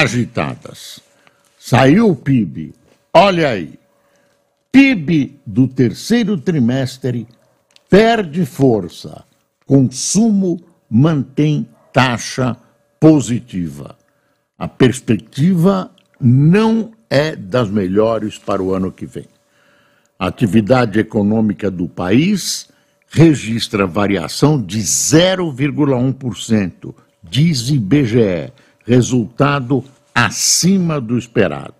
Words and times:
agitadas. 0.00 1.00
Saiu 1.58 2.10
o 2.10 2.16
PIB, 2.16 2.72
olha 3.12 3.50
aí. 3.50 3.78
PIB 4.70 5.38
do 5.46 5.68
terceiro 5.68 6.38
trimestre 6.38 7.26
perde 7.88 8.46
força 8.46 9.24
consumo 9.66 10.62
mantém 10.90 11.68
taxa 11.92 12.56
positiva. 12.98 13.94
A 14.58 14.66
perspectiva 14.66 15.92
não 16.20 16.90
é 17.10 17.36
das 17.36 17.68
melhores 17.68 18.38
para 18.38 18.62
o 18.62 18.74
ano 18.74 18.90
que 18.90 19.04
vem. 19.06 19.26
A 20.18 20.26
atividade 20.28 20.98
econômica 21.00 21.70
do 21.70 21.86
país 21.88 22.68
registra 23.08 23.86
variação 23.86 24.62
de 24.62 24.80
0,1%, 24.80 26.94
diz 27.22 27.68
IBGE, 27.68 28.50
resultado 28.86 29.82
acima 30.14 31.00
do 31.00 31.16
esperado. 31.16 31.74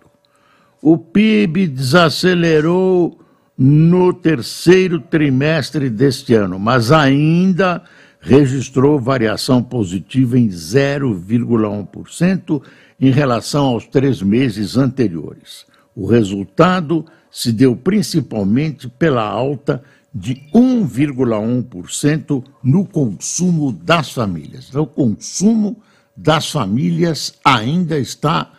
O 0.81 0.97
PIB 0.97 1.67
desacelerou 1.67 3.19
no 3.57 4.13
terceiro 4.13 4.99
trimestre 4.99 5.89
deste 5.89 6.33
ano, 6.33 6.59
mas 6.59 6.91
ainda 6.91 7.81
registrou 8.19 8.99
variação 8.99 9.63
positiva 9.63 10.37
em 10.39 10.49
0,1% 10.49 12.61
em 12.99 13.11
relação 13.11 13.65
aos 13.65 13.85
três 13.85 14.21
meses 14.21 14.75
anteriores. 14.77 15.65
O 15.95 16.05
resultado 16.05 17.05
se 17.29 17.51
deu 17.51 17.75
principalmente 17.75 18.87
pela 18.87 19.23
alta 19.23 19.83
de 20.13 20.35
1,1% 20.53 22.43
no 22.63 22.85
consumo 22.85 23.71
das 23.71 24.11
famílias. 24.11 24.67
Então, 24.69 24.83
o 24.83 24.87
consumo 24.87 25.81
das 26.15 26.49
famílias 26.51 27.33
ainda 27.43 27.97
está 27.97 28.51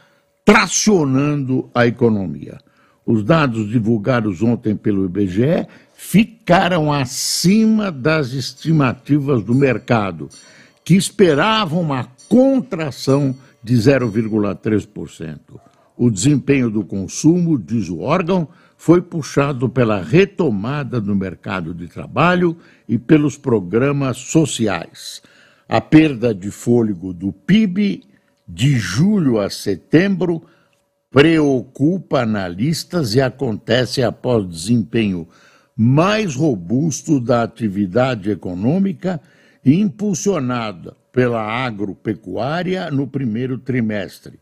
tracionando 0.45 1.71
a 1.75 1.87
economia. 1.87 2.59
Os 3.07 3.23
dados 3.23 3.69
divulgados 3.69 4.43
ontem 4.43 4.75
pelo 4.75 5.05
IBGE 5.05 5.67
ficaram 5.95 6.93
acima 6.93 7.91
das 7.91 8.33
estimativas 8.33 9.43
do 9.43 9.55
mercado, 9.55 10.29
que 10.85 10.95
esperavam 10.95 11.81
uma 11.81 12.09
contração 12.29 13.35
de 13.63 13.75
0,3%. 13.75 15.39
O 15.97 16.11
desempenho 16.11 16.71
do 16.71 16.85
consumo, 16.85 17.59
diz 17.59 17.89
o 17.89 18.01
órgão, 18.01 18.49
foi 18.77 19.01
puxado 19.01 19.69
pela 19.69 20.03
retomada 20.03 21.01
do 21.01 21.15
mercado 21.15 21.73
de 21.73 21.87
trabalho 21.87 22.57
e 22.89 22.99
pelos 22.99 23.39
programas 23.39 24.19
sociais. 24.19 25.23
A 25.69 25.81
perda 25.81 26.35
de 26.35 26.51
fôlego 26.51 27.13
do 27.13 27.33
PIB 27.33 28.03
de 28.47 28.79
julho 28.79 29.41
a 29.41 29.49
setembro 29.49 30.43
preocupa 31.11 32.23
analistas 32.23 33.15
e 33.15 33.21
acontece 33.21 34.03
após 34.03 34.49
desempenho 34.49 35.29
mais 35.77 36.35
robusto 36.35 37.21
da 37.21 37.43
atividade 37.43 38.31
econômica 38.31 39.21
impulsionada 39.65 40.97
pela 41.11 41.43
agropecuária 41.43 42.91
no 42.91 43.07
primeiro 43.07 43.57
trimestre, 43.57 44.39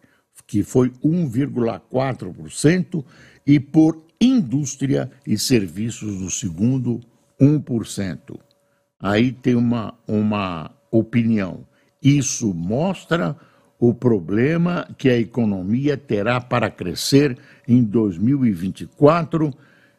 que 0.47 0.63
foi 0.63 0.91
1,4%, 1.05 3.05
e 3.47 3.61
por 3.61 4.03
indústria 4.21 5.11
e 5.27 5.39
serviços 5.39 6.21
no 6.21 6.31
segundo, 6.31 7.01
1%. 7.41 8.39
Aí 8.99 9.33
tem 9.33 9.55
uma, 9.55 9.95
uma 10.07 10.71
opinião. 10.93 11.67
Isso 12.01 12.55
mostra 12.55 13.37
o 13.79 13.93
problema 13.93 14.89
que 14.97 15.09
a 15.09 15.19
economia 15.19 15.97
terá 15.97 16.41
para 16.41 16.71
crescer 16.71 17.37
em 17.67 17.83
2024, 17.83 19.53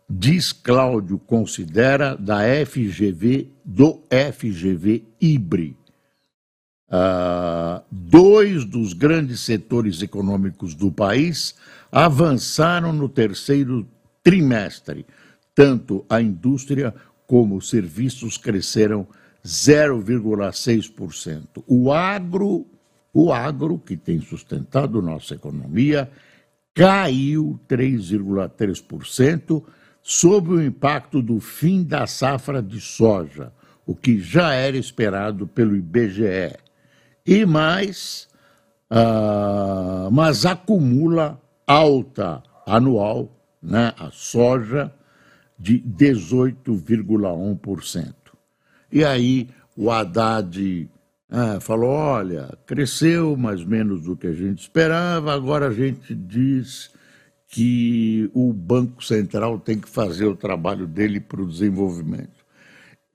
diz 0.09 0.53
Cláudio 0.53 1.19
Considera, 1.19 2.15
da 2.15 2.39
FGV, 2.65 3.49
do 3.65 4.01
FGV 4.09 5.03
IBRE. 5.19 5.75
Uh, 6.87 7.83
dois 7.91 8.63
dos 8.63 8.93
grandes 8.93 9.39
setores 9.39 10.01
econômicos 10.01 10.75
do 10.75 10.91
país 10.91 11.55
avançaram 11.91 12.93
no 12.93 13.09
terceiro 13.09 13.85
trimestre. 14.23 15.05
Tanto 15.55 16.05
a 16.07 16.21
indústria 16.21 16.93
como 17.27 17.57
os 17.57 17.69
serviços 17.69 18.37
cresceram 18.37 19.07
0,6%. 19.45 21.63
O 21.67 21.91
agro 21.91 22.65
o 23.13 23.31
agro, 23.31 23.77
que 23.77 23.95
tem 23.95 24.19
sustentado 24.19 24.99
nossa 25.01 25.35
economia, 25.35 26.09
caiu 26.73 27.57
3,3% 27.69 29.63
sob 30.01 30.53
o 30.53 30.61
impacto 30.61 31.21
do 31.21 31.39
fim 31.39 31.83
da 31.83 32.07
safra 32.07 32.61
de 32.61 32.81
soja, 32.81 33.53
o 33.85 33.95
que 33.95 34.19
já 34.19 34.53
era 34.53 34.75
esperado 34.75 35.45
pelo 35.45 35.75
IBGE. 35.75 36.57
E 37.23 37.45
mais, 37.45 38.27
uh, 38.89 40.09
mas 40.11 40.43
acumula 40.45 41.39
alta 41.67 42.41
anual, 42.65 43.29
né, 43.61 43.93
a 43.97 44.09
soja, 44.11 44.91
de 45.59 45.79
18,1%. 45.79 48.22
E 48.93 49.03
aí 49.03 49.49
o 49.75 49.89
Haddad 49.89 50.87
ah, 51.27 51.59
falou: 51.59 51.89
olha, 51.89 52.55
cresceu 52.67 53.35
mais 53.35 53.65
menos 53.65 54.03
do 54.03 54.15
que 54.15 54.27
a 54.27 54.33
gente 54.33 54.61
esperava, 54.61 55.33
agora 55.33 55.69
a 55.69 55.73
gente 55.73 56.13
diz 56.13 56.91
que 57.47 58.29
o 58.35 58.53
Banco 58.53 59.03
Central 59.03 59.59
tem 59.59 59.79
que 59.79 59.89
fazer 59.89 60.25
o 60.25 60.35
trabalho 60.35 60.85
dele 60.85 61.19
para 61.19 61.41
o 61.41 61.47
desenvolvimento. 61.47 62.43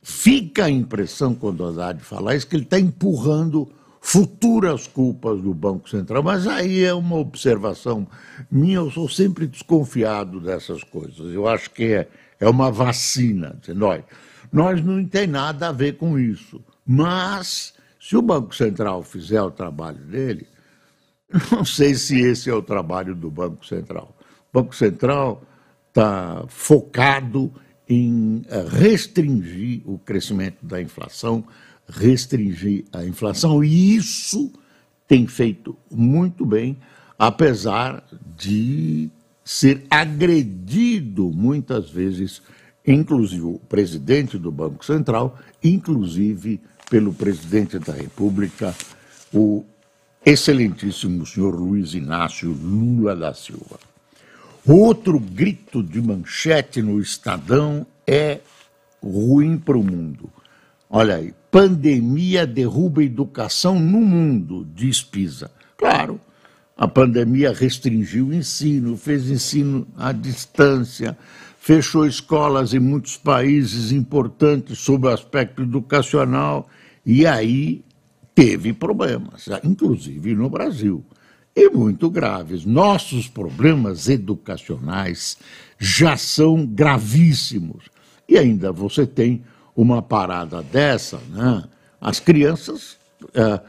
Fica 0.03 0.65
a 0.65 0.71
impressão, 0.71 1.33
quando 1.33 1.61
o 1.61 1.69
Haddad 1.69 2.03
fala 2.03 2.35
isso, 2.35 2.49
que 2.49 2.57
ele 2.57 2.65
está 2.65 2.79
empurrando 2.79 3.71
futuras 4.01 4.89
culpas 4.89 5.41
do 5.41 5.55
Banco 5.55 5.89
Central, 5.89 6.23
mas 6.23 6.47
aí 6.47 6.83
é 6.83 6.95
uma 6.95 7.17
observação 7.17 8.07
minha, 8.51 8.77
eu 8.77 8.91
sou 8.91 9.09
sempre 9.09 9.47
desconfiado 9.47 10.41
dessas 10.41 10.83
coisas. 10.83 11.33
Eu 11.33 11.47
acho 11.47 11.71
que 11.71 11.85
é, 11.85 12.09
é 12.41 12.49
uma 12.49 12.71
vacina, 12.71 13.57
dizendo, 13.61 13.87
olha, 13.87 14.05
nós 14.53 14.85
não 14.85 15.05
tem 15.05 15.27
nada 15.27 15.69
a 15.69 15.73
ver 15.73 15.97
com 15.97 16.19
isso, 16.19 16.63
mas 16.87 17.75
se 18.01 18.17
o 18.17 18.23
Banco 18.23 18.55
Central 18.55 19.03
fizer 19.03 19.43
o 19.43 19.51
trabalho 19.51 19.99
dele, 19.99 20.47
não 21.53 21.65
sei 21.65 21.95
se 21.95 22.21
esse 22.21 22.49
é 22.49 22.55
o 22.55 22.63
trabalho 22.63 23.15
do 23.15 23.31
Banco 23.31 23.67
Central. 23.67 24.17
O 24.51 24.61
Banco 24.61 24.75
Central 24.75 25.43
está 25.89 26.45
focado 26.49 27.53
em 27.89 28.43
eh, 28.49 28.65
restringir 28.69 29.83
o 29.85 29.99
crescimento 29.99 30.65
da 30.65 30.81
inflação, 30.81 31.45
restringir 31.89 32.85
a 32.93 33.05
inflação, 33.05 33.65
e 33.65 33.97
isso 33.97 34.53
tem 35.07 35.27
feito 35.27 35.77
muito 35.91 36.45
bem, 36.45 36.77
apesar 37.19 38.05
de 38.37 39.11
ser 39.43 39.87
agredido 39.91 41.31
muitas 41.31 41.91
vezes, 41.91 42.43
inclusive 42.93 43.43
o 43.43 43.61
presidente 43.69 44.39
do 44.39 44.51
Banco 44.51 44.85
Central, 44.85 45.39
inclusive 45.63 46.59
pelo 46.91 47.13
presidente 47.13 47.79
da 47.79 47.93
República, 47.93 48.75
o 49.33 49.63
excelentíssimo 50.25 51.27
senhor 51.27 51.55
Luiz 51.55 51.93
Inácio 51.93 52.51
Lula 52.51 53.15
da 53.15 53.35
Silva. 53.35 53.79
Outro 54.67 55.21
grito 55.21 55.83
de 55.83 56.01
manchete 56.01 56.81
no 56.81 56.99
Estadão 57.01 57.87
é 58.07 58.41
ruim 59.03 59.59
para 59.59 59.77
o 59.77 59.85
mundo. 59.85 60.31
Olha 60.89 61.17
aí, 61.17 61.35
pandemia 61.51 62.47
derruba 62.47 63.03
a 63.03 63.05
educação 63.05 63.79
no 63.79 64.01
mundo, 64.01 64.67
diz 64.75 65.03
Pisa. 65.03 65.51
Claro, 65.77 66.19
a 66.77 66.89
pandemia 66.89 67.53
restringiu 67.53 68.29
o 68.29 68.35
ensino, 68.35 68.97
fez 68.97 69.29
ensino 69.29 69.87
à 69.97 70.11
distância, 70.13 71.17
fechou 71.59 72.07
escolas 72.07 72.73
em 72.73 72.79
muitos 72.79 73.17
países 73.17 73.93
importantes 73.93 74.79
sob 74.79 75.07
o 75.07 75.11
aspecto 75.11 75.63
educacional 75.63 76.69
e 77.05 77.27
aí 77.27 77.83
teve 78.35 78.73
problemas, 78.73 79.49
inclusive 79.65 80.35
no 80.35 80.49
Brasil. 80.49 81.05
e 81.57 81.69
muito 81.71 82.09
graves. 82.09 82.65
Nossos 82.65 83.27
problemas 83.27 84.09
educacionais 84.09 85.37
já 85.77 86.17
são 86.17 86.65
gravíssimos. 86.65 87.87
E 88.29 88.39
ainda 88.39 88.71
você 88.71 89.05
tem 89.05 89.43
uma 89.75 90.01
parada 90.01 90.63
dessa, 90.63 91.19
né? 91.31 91.65
As 92.01 92.21
crianças 92.21 92.97
é, 93.35 93.61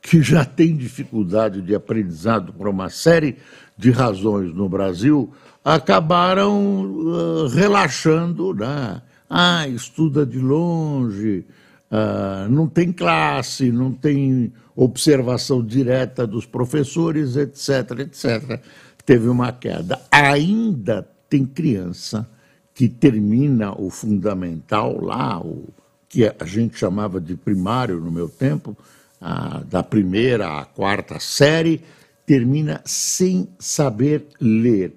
que 0.00 0.22
já 0.22 0.44
têm 0.44 0.76
dificuldade 0.76 1.60
de 1.62 1.74
aprendizado 1.74 2.52
por 2.52 2.68
uma 2.68 2.88
série 2.88 3.36
de 3.76 3.90
razões 3.90 4.52
no 4.54 4.68
Brasil 4.68 5.32
acabaram 5.64 6.84
uh, 6.84 7.46
relaxando, 7.48 8.54
né? 8.54 9.02
Ah, 9.28 9.68
estuda 9.68 10.24
de 10.24 10.38
longe, 10.38 11.44
uh, 11.90 12.48
não 12.50 12.66
tem 12.66 12.90
classe, 12.90 13.70
não 13.70 13.92
tem 13.92 14.52
observação 14.74 15.62
direta 15.62 16.26
dos 16.26 16.46
professores, 16.46 17.36
etc, 17.36 17.98
etc. 18.00 18.60
Teve 19.04 19.28
uma 19.28 19.52
queda. 19.52 20.00
Ainda 20.10 21.06
tem 21.28 21.44
criança 21.44 22.26
que 22.72 22.88
termina 22.88 23.72
o 23.78 23.90
fundamental 23.90 24.98
lá, 25.04 25.38
o 25.40 25.68
que 26.08 26.24
a 26.24 26.44
gente 26.44 26.78
chamava 26.78 27.20
de 27.20 27.36
primário 27.36 28.00
no 28.00 28.10
meu 28.10 28.28
tempo, 28.28 28.76
a, 29.20 29.60
da 29.60 29.82
primeira 29.82 30.60
à 30.60 30.64
quarta 30.64 31.18
série, 31.18 31.82
termina 32.26 32.82
sem 32.84 33.48
saber 33.58 34.26
ler. 34.40 34.92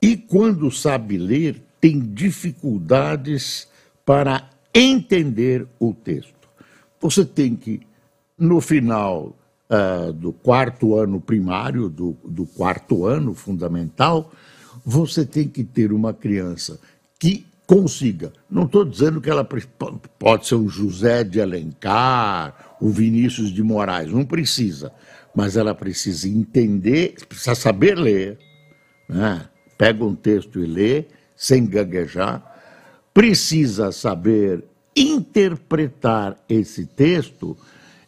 E 0.00 0.16
quando 0.16 0.70
sabe 0.70 1.16
ler, 1.16 1.60
tem 1.80 1.98
dificuldades 1.98 3.68
para 4.04 4.48
entender 4.74 5.66
o 5.78 5.92
texto. 5.92 6.48
Você 7.00 7.24
tem 7.24 7.56
que, 7.56 7.80
no 8.38 8.60
final 8.60 9.36
uh, 9.70 10.12
do 10.12 10.32
quarto 10.32 10.96
ano 10.96 11.20
primário, 11.20 11.88
do, 11.88 12.16
do 12.24 12.46
quarto 12.46 13.06
ano 13.06 13.34
fundamental, 13.34 14.32
você 14.84 15.24
tem 15.24 15.48
que 15.48 15.64
ter 15.64 15.92
uma 15.92 16.12
criança 16.12 16.80
que 17.18 17.46
consiga. 17.66 18.32
Não 18.50 18.64
estou 18.64 18.84
dizendo 18.84 19.20
que 19.20 19.28
ela 19.28 19.44
pode 19.44 20.46
ser 20.46 20.54
um 20.54 20.68
José 20.68 21.22
de 21.22 21.40
Alencar, 21.40 22.67
o 22.80 22.90
Vinícius 22.90 23.50
de 23.50 23.62
Moraes, 23.62 24.10
não 24.10 24.24
precisa. 24.24 24.92
Mas 25.34 25.56
ela 25.56 25.74
precisa 25.74 26.28
entender, 26.28 27.14
precisa 27.28 27.54
saber 27.54 27.96
ler. 27.96 28.38
Né? 29.08 29.46
Pega 29.76 30.04
um 30.04 30.14
texto 30.14 30.60
e 30.60 30.66
lê, 30.66 31.06
sem 31.36 31.66
gaguejar. 31.66 32.44
Precisa 33.12 33.92
saber 33.92 34.64
interpretar 34.96 36.36
esse 36.48 36.86
texto 36.86 37.56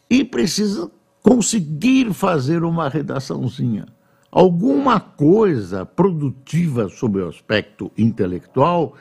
e 0.08 0.25
precisa 0.25 0.90
conseguir 1.23 2.12
fazer 2.12 2.64
uma 2.64 2.88
redaçãozinha. 2.88 3.87
Alguma 4.31 5.00
coisa 5.00 5.84
produtiva 5.84 6.88
sob 6.88 7.20
o 7.20 7.28
aspecto 7.28 7.90
intelectual 7.99 8.96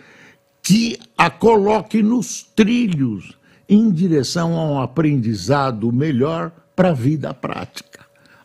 que 0.62 1.00
a 1.18 1.30
coloque 1.30 2.02
nos 2.02 2.44
trilhos 2.44 3.39
em 3.70 3.92
direção 3.92 4.58
a 4.58 4.66
um 4.66 4.82
aprendizado 4.82 5.94
melhor 5.94 6.52
para 6.76 6.90
a 6.90 6.94
vida 6.94 7.32
prática. 7.36 8.00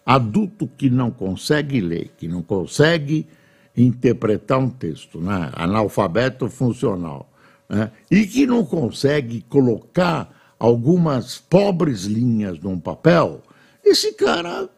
Adulto 0.05 0.69
que 0.69 0.91
não 0.91 1.11
consegue 1.11 1.81
ler, 1.81 2.13
que 2.19 2.29
não 2.29 2.43
consegue 2.43 3.27
interpretar 3.75 4.59
um 4.59 4.69
texto, 4.69 5.19
né? 5.19 5.51
analfabeto 5.55 6.49
funcional, 6.51 7.33
né? 7.67 7.91
e 8.11 8.27
que 8.27 8.47
não 8.47 8.67
consegue 8.67 9.41
colocar 9.49 10.31
algumas 10.59 11.39
pobres 11.39 12.05
linhas 12.05 12.61
num 12.61 12.79
papel, 12.79 13.43
esse 13.83 14.13
cara, 14.13 14.69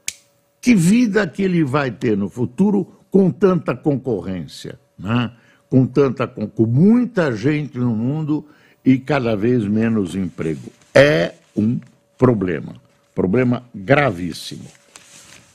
que 0.61 0.75
vida 0.75 1.27
que 1.27 1.43
ele 1.43 1.65
vai 1.65 1.91
ter 1.91 2.17
no 2.17 2.29
futuro 2.29 2.87
com 3.11 3.31
tanta 3.31 3.75
concorrência, 3.75 4.79
né? 4.97 5.33
com 5.69 5.85
tanta 5.87 6.27
com 6.29 6.67
muita 6.67 7.35
gente 7.35 7.77
no 7.77 7.95
mundo 7.95 8.47
e 8.87 8.99
cada 8.99 9.35
vez 9.37 9.67
menos 9.67 10.15
emprego. 10.15 10.73
É 10.95 11.35
um 11.57 11.81
problema, 12.17 12.77
problema 13.13 13.65
gravíssimo. 13.75 14.65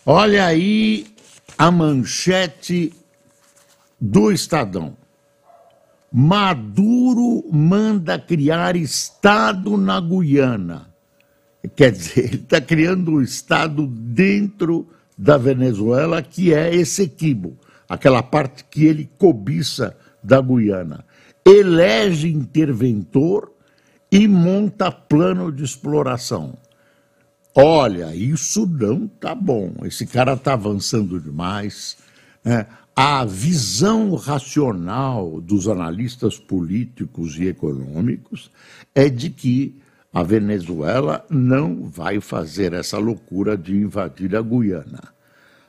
Olha 0.06 0.46
aí 0.46 1.08
a 1.58 1.72
manchete 1.72 2.94
do 4.00 4.32
Estadão. 4.32 4.98
Maduro 6.12 7.46
manda 7.50 8.20
criar 8.20 8.76
Estado 8.76 9.78
na 9.78 10.02
Guiana. 10.02 10.90
Quer 11.74 11.94
dizer, 11.94 12.26
ele 12.26 12.36
está 12.36 12.60
criando 12.60 13.12
um 13.14 13.22
Estado 13.22 13.88
dentro 13.88 14.90
da 15.18 15.38
Venezuela, 15.38 16.22
que 16.22 16.54
é 16.54 16.76
Essequibo, 16.76 17.56
aquela 17.88 18.22
parte 18.22 18.66
que 18.66 18.86
ele 18.86 19.10
cobiça 19.18 19.96
da 20.22 20.42
Guiana. 20.42 21.06
Elege 21.46 22.30
interventor 22.30 23.52
e 24.12 24.28
monta 24.28 24.92
plano 24.92 25.52
de 25.52 25.64
exploração. 25.64 26.58
Olha, 27.56 28.16
isso 28.16 28.66
não 28.66 29.08
tá 29.08 29.36
bom. 29.36 29.74
Esse 29.84 30.06
cara 30.06 30.34
está 30.34 30.54
avançando 30.54 31.20
demais. 31.20 31.98
Né? 32.44 32.66
a 32.96 33.24
visão 33.24 34.16
racional 34.16 35.40
dos 35.40 35.68
analistas 35.68 36.38
políticos 36.38 37.38
e 37.38 37.48
econômicos 37.48 38.52
é 38.94 39.10
de 39.10 39.30
que 39.30 39.82
a 40.14 40.24
Venezuela 40.24 41.26
não 41.30 41.90
vai 41.90 42.20
fazer 42.20 42.74
essa 42.74 42.98
loucura 42.98 43.58
de 43.58 43.76
invadir 43.76 44.36
a 44.36 44.42
Guiana. 44.42 45.02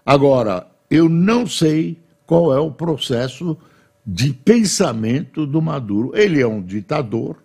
Agora, 0.04 0.66
eu 0.90 1.08
não 1.08 1.46
sei 1.46 2.02
qual 2.26 2.52
é 2.52 2.58
o 2.58 2.72
processo 2.72 3.56
de 4.04 4.32
pensamento 4.32 5.46
do 5.46 5.62
Maduro. 5.62 6.12
Ele 6.14 6.40
é 6.40 6.46
um 6.46 6.62
ditador, 6.62 7.36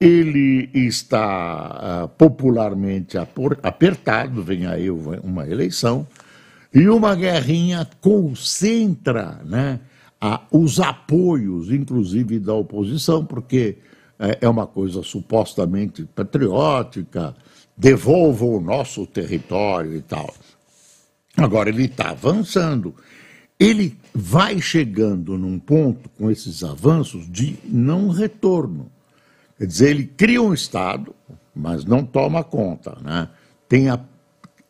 ele 0.00 0.68
está 0.74 2.04
uh, 2.04 2.08
popularmente 2.08 3.16
apertado, 3.62 4.42
vem 4.42 4.66
aí 4.66 4.90
uma 4.90 5.48
eleição, 5.48 6.06
e 6.74 6.88
uma 6.88 7.14
guerrinha 7.14 7.88
concentra 8.00 9.40
né, 9.44 9.80
os 10.50 10.78
apoios, 10.80 11.70
inclusive 11.70 12.38
da 12.38 12.52
oposição, 12.52 13.24
porque 13.24 13.78
é, 14.18 14.38
é 14.42 14.48
uma 14.48 14.66
coisa 14.66 15.02
supostamente 15.02 16.04
patriótica, 16.04 17.34
devolvam 17.76 18.56
o 18.56 18.60
nosso 18.60 19.06
território 19.06 19.94
e 19.94 20.02
tal. 20.02 20.34
Agora, 21.36 21.68
ele 21.68 21.84
está 21.84 22.10
avançando. 22.10 22.94
Ele 23.58 23.96
vai 24.14 24.60
chegando 24.60 25.38
num 25.38 25.58
ponto, 25.58 26.08
com 26.10 26.30
esses 26.30 26.62
avanços, 26.62 27.30
de 27.30 27.58
não 27.64 28.08
retorno. 28.08 28.90
Quer 29.58 29.66
dizer, 29.66 29.90
ele 29.90 30.04
cria 30.04 30.42
um 30.42 30.52
Estado, 30.52 31.14
mas 31.54 31.84
não 31.84 32.04
toma 32.04 32.44
conta. 32.44 32.98
Né? 33.02 33.28
Tem 33.68 33.88
a 33.88 33.98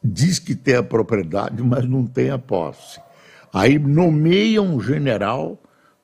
diz 0.06 0.38
que 0.38 0.54
tem 0.54 0.76
a 0.76 0.82
propriedade, 0.82 1.62
mas 1.62 1.84
não 1.88 2.06
tem 2.06 2.30
a 2.30 2.38
posse. 2.38 3.00
Aí 3.52 3.78
nomeia 3.78 4.62
um 4.62 4.80
general 4.80 5.58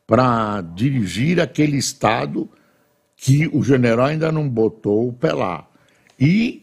para 0.06 0.60
dirigir 0.60 1.40
aquele 1.40 1.76
estado 1.76 2.48
que 3.16 3.48
o 3.52 3.62
general 3.62 4.06
ainda 4.06 4.32
não 4.32 4.48
botou 4.48 5.08
o 5.08 5.12
pé 5.12 5.32
lá. 5.32 5.66
E 6.18 6.61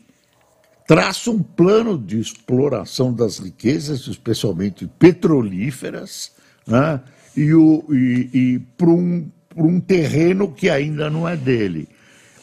traça 0.90 1.30
um 1.30 1.44
plano 1.44 2.00
de 2.00 2.20
exploração 2.20 3.14
das 3.14 3.38
riquezas, 3.38 4.08
especialmente 4.08 4.88
petrolíferas, 4.98 6.32
né? 6.66 7.00
e, 7.38 7.52
e, 7.52 8.30
e 8.34 8.60
para 8.76 8.90
um, 8.90 9.30
um 9.56 9.80
terreno 9.80 10.52
que 10.52 10.68
ainda 10.68 11.08
não 11.08 11.30
é 11.30 11.38
dele. 11.38 11.88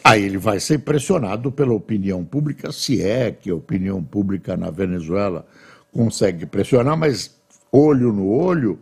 Aí 0.01 0.23
ele 0.23 0.37
vai 0.37 0.61
ser 0.61 0.79
pressionado 0.79 1.51
pela 1.51 1.73
opinião 1.73 2.23
pública, 2.23 2.71
se 2.71 3.01
é 3.03 3.31
que 3.31 3.49
a 3.49 3.55
opinião 3.55 4.01
pública 4.01 4.55
na 4.55 4.71
Venezuela 4.71 5.45
consegue 5.91 6.45
pressionar, 6.45 6.95
mas 6.95 7.35
olho 7.69 8.13
no 8.13 8.29
olho, 8.29 8.79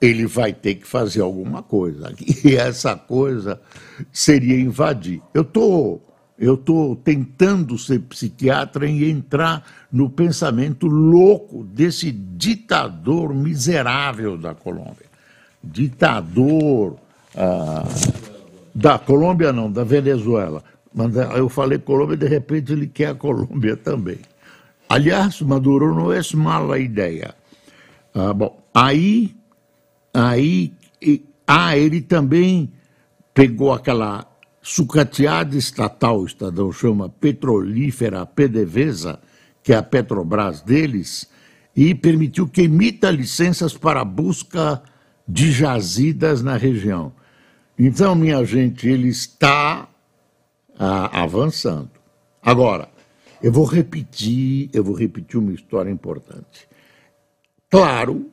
ele 0.00 0.26
vai 0.26 0.52
ter 0.52 0.76
que 0.76 0.86
fazer 0.86 1.22
alguma 1.22 1.60
coisa. 1.60 2.14
E 2.44 2.54
essa 2.54 2.94
coisa 2.94 3.60
seria 4.12 4.60
invadir. 4.60 5.20
Eu 5.34 5.42
tô, 5.42 6.00
eu 6.38 6.56
tô 6.56 6.96
tentando 7.02 7.76
ser 7.76 7.98
psiquiatra 8.00 8.88
e 8.88 9.10
entrar 9.10 9.64
no 9.90 10.08
pensamento 10.08 10.86
louco 10.86 11.64
desse 11.64 12.12
ditador 12.12 13.34
miserável 13.34 14.38
da 14.38 14.54
Colômbia. 14.54 15.06
Ditador. 15.62 16.96
Ah, 17.36 17.84
da 18.72 18.98
Colômbia 18.98 19.52
não, 19.52 19.70
da 19.70 19.82
Venezuela. 19.82 20.62
Eu 21.36 21.48
falei 21.48 21.78
Colômbia 21.78 22.16
de 22.16 22.28
repente 22.28 22.72
ele 22.72 22.86
quer 22.86 23.08
a 23.08 23.14
Colômbia 23.14 23.76
também. 23.76 24.18
Aliás, 24.88 25.40
Maduro 25.40 25.92
não 25.92 26.12
é 26.12 26.20
mala 26.34 26.78
ideia. 26.78 27.34
Ah, 28.14 28.32
bom, 28.32 28.58
aí, 28.72 29.34
aí, 30.14 30.72
e, 31.02 31.22
ah, 31.46 31.76
ele 31.76 32.00
também 32.00 32.72
pegou 33.34 33.72
aquela 33.72 34.27
sucateada 34.62 35.56
estatal, 35.56 36.20
o 36.20 36.26
Estadão 36.26 36.72
chama 36.72 37.08
petrolífera 37.08 38.26
PDVSA, 38.26 39.20
que 39.62 39.72
é 39.72 39.76
a 39.76 39.82
Petrobras 39.82 40.60
deles, 40.60 41.28
e 41.74 41.94
permitiu 41.94 42.48
que 42.48 42.62
emita 42.62 43.10
licenças 43.10 43.72
para 43.72 44.04
busca 44.04 44.82
de 45.26 45.52
jazidas 45.52 46.42
na 46.42 46.56
região. 46.56 47.12
Então, 47.78 48.14
minha 48.14 48.44
gente, 48.44 48.88
ele 48.88 49.08
está 49.08 49.88
ah, 50.78 51.22
avançando. 51.22 51.90
Agora, 52.42 52.88
eu 53.42 53.52
vou 53.52 53.64
repetir, 53.64 54.68
eu 54.72 54.82
vou 54.82 54.94
repetir 54.94 55.38
uma 55.38 55.52
história 55.52 55.90
importante. 55.90 56.68
Claro, 57.70 58.30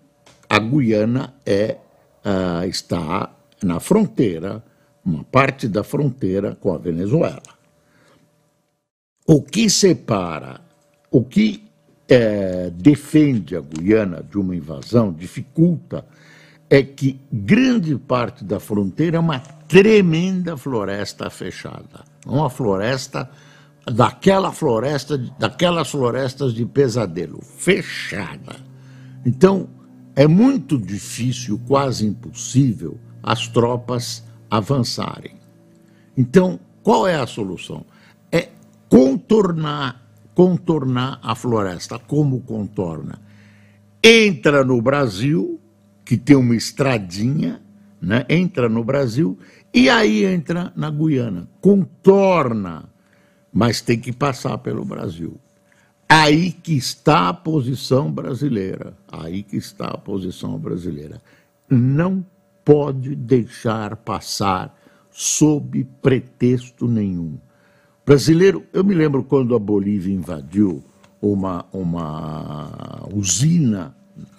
a 0.50 0.58
Guiana 0.58 1.34
é, 1.46 1.78
ah, 2.24 2.66
está 2.66 3.30
na 3.64 3.80
fronteira, 3.80 4.64
uma 5.06 5.24
parte 5.24 5.68
da 5.68 5.84
fronteira 5.84 6.56
com 6.56 6.74
a 6.74 6.78
Venezuela. 6.78 7.42
O 9.28 9.42
que 9.42 9.70
separa, 9.70 10.62
o 11.12 11.24
que 11.24 11.64
é, 12.08 12.72
defende 12.72 13.56
a 13.56 13.62
Guiana 13.62 14.24
de 14.24 14.38
uma 14.38 14.56
invasão, 14.56 15.12
dificulta, 15.12 16.06
é 16.70 16.82
que 16.82 17.20
grande 17.32 17.96
parte 17.96 18.44
da 18.44 18.60
fronteira 18.60 19.18
é 19.18 19.20
uma 19.20 19.40
tremenda 19.40 20.58
floresta 20.58 21.30
fechada. 21.30 22.04
Uma 22.26 22.50
floresta 22.50 23.30
daquela 23.86 24.52
floresta, 24.52 25.18
daquelas 25.38 25.90
florestas 25.90 26.54
de 26.54 26.66
pesadelo, 26.66 27.40
fechada. 27.42 28.56
Então, 29.26 29.70
é 30.16 30.28
muito 30.28 30.78
difícil, 30.78 31.60
quase 31.68 32.06
impossível, 32.06 32.98
as 33.22 33.48
tropas 33.48 34.24
avançarem. 34.50 35.36
Então, 36.18 36.60
qual 36.82 37.08
é 37.08 37.16
a 37.16 37.28
solução? 37.28 37.86
É 38.32 38.50
contornar, 38.90 40.02
contornar 40.34 41.20
a 41.22 41.36
floresta. 41.36 42.00
Como 42.00 42.42
contorna? 42.42 43.20
Entra 44.04 44.64
no 44.64 44.82
Brasil, 44.82 45.60
que 46.04 46.16
tem 46.16 46.36
uma 46.36 46.56
estradinha, 46.56 47.62
né? 48.02 48.24
entra 48.30 48.70
no 48.70 48.84
Brasil 48.84 49.38
e 49.74 49.90
aí 49.90 50.24
entra 50.24 50.72
na 50.76 50.90
Guiana, 50.90 51.50
contorna, 51.60 52.88
mas 53.52 53.82
tem 53.82 54.00
que 54.00 54.14
passar 54.14 54.58
pelo 54.60 54.86
Brasil. 54.86 55.40
Aí 56.08 56.52
que 56.52 56.74
está 56.78 57.30
a 57.30 57.34
posição 57.34 58.12
brasileira, 58.12 58.96
aí 59.12 59.42
que 59.42 59.58
está 59.58 59.88
a 59.88 59.98
posição 59.98 60.58
brasileira. 60.60 61.20
Não 61.68 62.24
pode 62.66 63.16
deixar 63.16 63.96
passar 63.96 64.76
sob 65.12 65.88
pretexto 66.02 66.88
nenhum. 66.88 67.38
Brasileiro, 68.04 68.66
eu 68.74 68.84
me 68.84 68.96
lembro 68.96 69.24
quando 69.24 69.56
a 69.56 69.60
Bolívia 69.60 70.14
invadiu 70.14 70.84
uma, 71.22 71.66
uma 71.72 73.08
usina 73.14 73.96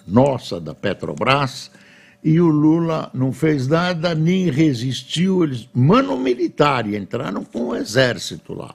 nossa 0.07 0.61
da 0.61 0.75
Petrobras 0.75 1.71
e 2.23 2.41
o 2.41 2.49
Lula 2.49 3.11
não 3.15 3.33
fez 3.33 3.69
nada, 3.69 4.15
nem 4.15 4.51
resistiu. 4.51 5.45
Eles, 5.45 5.69
mano 5.73 6.19
militar, 6.19 6.93
entraram 6.93 7.45
com 7.45 7.69
o 7.69 7.77
exército 7.77 8.53
lá. 8.53 8.75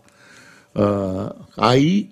Uh, 0.74 1.36
aí 1.58 2.10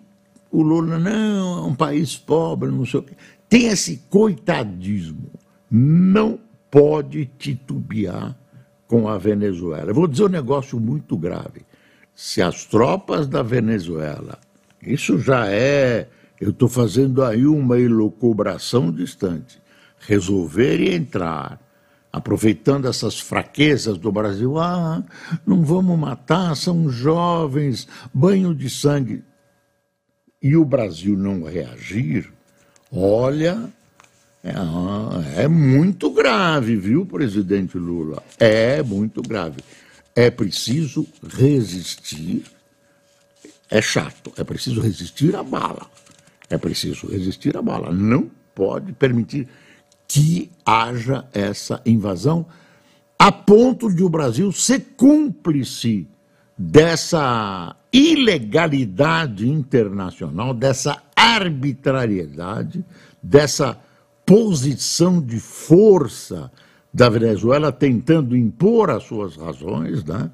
o 0.51 0.61
Lula, 0.61 0.99
não, 0.99 1.59
é 1.59 1.61
um 1.61 1.75
país 1.75 2.17
pobre, 2.17 2.69
não 2.69 2.85
sei 2.85 2.99
o 2.99 3.03
quê. 3.03 3.13
Tem 3.47 3.67
esse 3.67 4.03
coitadismo. 4.09 5.31
Não 5.71 6.39
pode 6.69 7.25
titubear 7.37 8.37
com 8.87 9.07
a 9.07 9.17
Venezuela. 9.17 9.91
Eu 9.91 9.95
vou 9.95 10.07
dizer 10.07 10.25
um 10.25 10.29
negócio 10.29 10.79
muito 10.79 11.17
grave. 11.17 11.65
Se 12.15 12.41
as 12.41 12.65
tropas 12.65 13.27
da 13.27 13.41
Venezuela, 13.41 14.39
isso 14.81 15.17
já 15.19 15.47
é 15.47 16.09
eu 16.39 16.51
estou 16.51 16.69
fazendo 16.69 17.23
aí 17.23 17.45
uma 17.45 17.77
elocubração 17.77 18.91
distante. 18.91 19.61
Resolver 19.99 20.81
entrar, 20.93 21.59
aproveitando 22.13 22.87
essas 22.87 23.19
fraquezas 23.19 23.97
do 23.97 24.09
Brasil, 24.09 24.57
ah, 24.57 25.03
não 25.45 25.63
vamos 25.63 25.99
matar, 25.99 26.55
são 26.55 26.89
jovens, 26.89 27.87
banho 28.13 28.55
de 28.55 28.69
sangue. 28.69 29.23
E 30.41 30.55
o 30.55 30.63
Brasil 30.63 31.17
não 31.17 31.43
reagir, 31.43 32.31
olha, 32.89 33.69
é, 34.43 35.43
é 35.43 35.47
muito 35.47 36.09
grave, 36.11 36.75
viu, 36.75 37.05
presidente 37.05 37.77
Lula? 37.77 38.23
É 38.39 38.81
muito 38.81 39.21
grave. 39.21 39.61
É 40.15 40.29
preciso 40.29 41.05
resistir. 41.23 42.43
É 43.69 43.81
chato, 43.81 44.33
é 44.37 44.43
preciso 44.43 44.81
resistir 44.81 45.35
à 45.35 45.43
bala. 45.43 45.87
É 46.49 46.57
preciso 46.57 47.07
resistir 47.07 47.55
à 47.55 47.61
bala. 47.61 47.91
Não 47.91 48.29
pode 48.55 48.93
permitir 48.93 49.47
que 50.07 50.49
haja 50.65 51.25
essa 51.33 51.81
invasão 51.85 52.45
a 53.17 53.31
ponto 53.31 53.93
de 53.93 54.03
o 54.03 54.09
Brasil 54.09 54.51
ser 54.51 54.79
cúmplice 54.95 56.07
dessa 56.57 57.75
ilegalidade 57.91 59.47
internacional, 59.47 60.53
dessa 60.53 61.01
arbitrariedade, 61.15 62.83
dessa 63.21 63.77
posição 64.29 65.19
de 65.19 65.39
força 65.39 66.51
da 66.93 67.09
Venezuela 67.09 67.71
tentando 67.71 68.37
impor 68.37 68.91
as 68.91 69.01
suas 69.01 69.35
razões 69.35 70.03
né, 70.03 70.29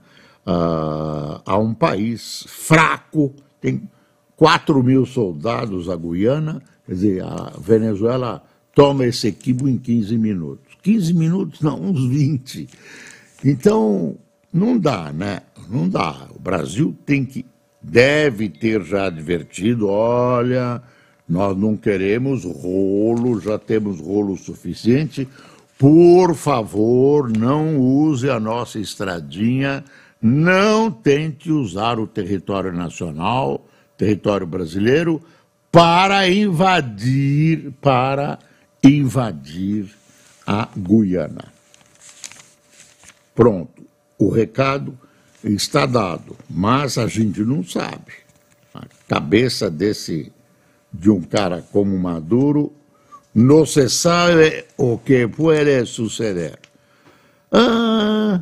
a, 0.45 1.41
a 1.45 1.57
um 1.57 1.73
país 1.73 2.43
fraco, 2.45 3.33
tem 3.61 3.89
4 4.35 4.83
mil 4.83 5.05
soldados 5.05 5.89
a 5.89 5.95
Guiana, 5.95 6.61
quer 6.85 6.91
dizer, 6.91 7.23
a 7.23 7.53
Venezuela 7.57 8.43
toma 8.73 9.05
esse 9.05 9.29
equibo 9.29 9.69
em 9.69 9.77
15 9.77 10.17
minutos. 10.17 10.77
15 10.83 11.13
minutos, 11.13 11.61
não, 11.61 11.81
uns 11.81 12.05
20. 12.05 12.67
Então, 13.45 14.17
não 14.51 14.77
dá, 14.77 15.13
né? 15.13 15.39
Não 15.69 15.87
dá. 15.87 16.27
O 16.35 16.39
Brasil 16.39 16.93
tem 17.05 17.23
que, 17.25 17.45
deve 17.81 18.49
ter 18.49 18.83
já 18.83 19.05
advertido, 19.05 19.87
olha, 19.87 20.83
nós 21.27 21.57
não 21.57 21.75
queremos 21.75 22.43
rolo, 22.43 23.39
já 23.39 23.57
temos 23.57 23.99
rolo 23.99 24.37
suficiente, 24.37 25.27
por 25.77 26.35
favor, 26.35 27.29
não 27.29 27.77
use 27.77 28.29
a 28.29 28.39
nossa 28.39 28.79
estradinha, 28.79 29.83
não 30.21 30.89
tente 30.89 31.51
usar 31.51 31.99
o 31.99 32.07
território 32.07 32.71
nacional, 32.71 33.67
território 33.97 34.47
brasileiro 34.47 35.21
para 35.71 36.29
invadir, 36.29 37.73
para 37.81 38.39
invadir 38.81 39.89
a 40.47 40.69
Guiana. 40.77 41.51
Pronto, 43.33 43.83
o 44.17 44.29
recado 44.29 44.97
está 45.43 45.85
dado, 45.85 46.37
mas 46.49 46.97
a 46.97 47.07
gente 47.07 47.41
não 47.41 47.63
sabe. 47.63 48.13
A 48.73 48.85
cabeça 49.07 49.69
desse 49.69 50.31
de 50.99 51.09
um 51.09 51.21
cara 51.21 51.63
como 51.71 51.97
Maduro, 51.97 52.71
não 53.33 53.65
se 53.65 53.89
sabe 53.89 54.65
o 54.77 54.97
que 54.97 55.27
pode 55.27 55.85
suceder. 55.85 56.57
Ah, 57.51 58.41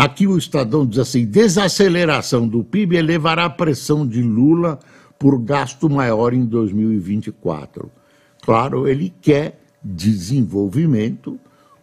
Aqui 0.00 0.26
o 0.26 0.38
Estadão 0.38 0.86
diz 0.86 0.98
assim: 0.98 1.26
desaceleração 1.26 2.48
do 2.48 2.64
PIB 2.64 2.96
elevará 2.96 3.44
a 3.44 3.50
pressão 3.50 4.06
de 4.06 4.22
Lula 4.22 4.78
por 5.18 5.38
gasto 5.38 5.90
maior 5.90 6.32
em 6.32 6.42
2024. 6.42 7.92
Claro, 8.40 8.88
ele 8.88 9.12
quer 9.20 9.60
desenvolvimento 9.84 11.38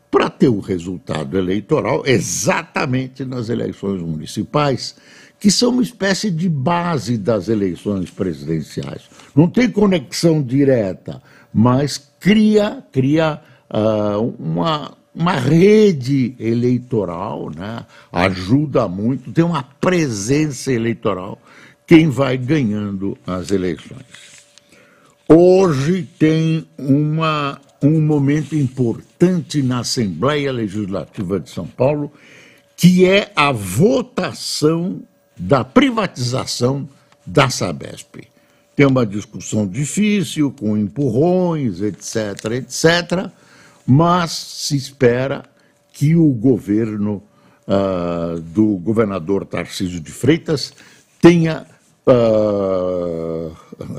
para 0.09 0.31
ter 0.31 0.47
o 0.47 0.59
resultado 0.59 1.37
eleitoral 1.37 2.01
exatamente 2.07 3.23
nas 3.23 3.49
eleições 3.49 4.01
municipais, 4.01 4.95
que 5.39 5.51
são 5.51 5.69
uma 5.69 5.83
espécie 5.83 6.31
de 6.31 6.49
base 6.49 7.17
das 7.17 7.47
eleições 7.47 8.09
presidenciais. 8.09 9.03
Não 9.35 9.47
tem 9.47 9.69
conexão 9.69 10.41
direta, 10.41 11.21
mas 11.53 11.97
cria, 12.19 12.83
cria 12.91 13.41
uh, 13.69 14.35
uma 14.39 14.97
uma 15.17 15.33
rede 15.33 16.35
eleitoral, 16.39 17.49
né? 17.49 17.83
ajuda 18.11 18.87
muito, 18.87 19.31
tem 19.31 19.43
uma 19.43 19.63
presença 19.63 20.71
eleitoral, 20.71 21.41
quem 21.87 22.07
vai 22.07 22.37
ganhando 22.37 23.17
as 23.25 23.49
eleições. 23.49 24.05
Hoje 25.27 26.07
tem 26.19 26.67
uma, 26.77 27.59
um 27.81 27.99
momento 27.99 28.55
importante 28.55 29.63
na 29.63 29.79
Assembleia 29.79 30.51
Legislativa 30.51 31.39
de 31.39 31.49
São 31.49 31.65
Paulo, 31.65 32.13
que 32.75 33.03
é 33.03 33.31
a 33.35 33.51
votação 33.51 35.01
da 35.37 35.63
privatização 35.63 36.87
da 37.25 37.49
Sabesp. 37.49 38.27
Tem 38.75 38.85
uma 38.85 39.05
discussão 39.05 39.67
difícil, 39.67 40.51
com 40.51 40.77
empurrões, 40.77 41.81
etc., 41.81 42.51
etc., 42.53 43.29
mas 43.85 44.31
se 44.31 44.75
espera 44.75 45.43
que 45.93 46.15
o 46.15 46.27
governo 46.29 47.23
uh, 47.67 48.39
do 48.39 48.77
governador 48.77 49.45
Tarcísio 49.45 49.99
de 49.99 50.11
Freitas 50.11 50.73
tenha 51.21 51.65
uh, 52.05 53.55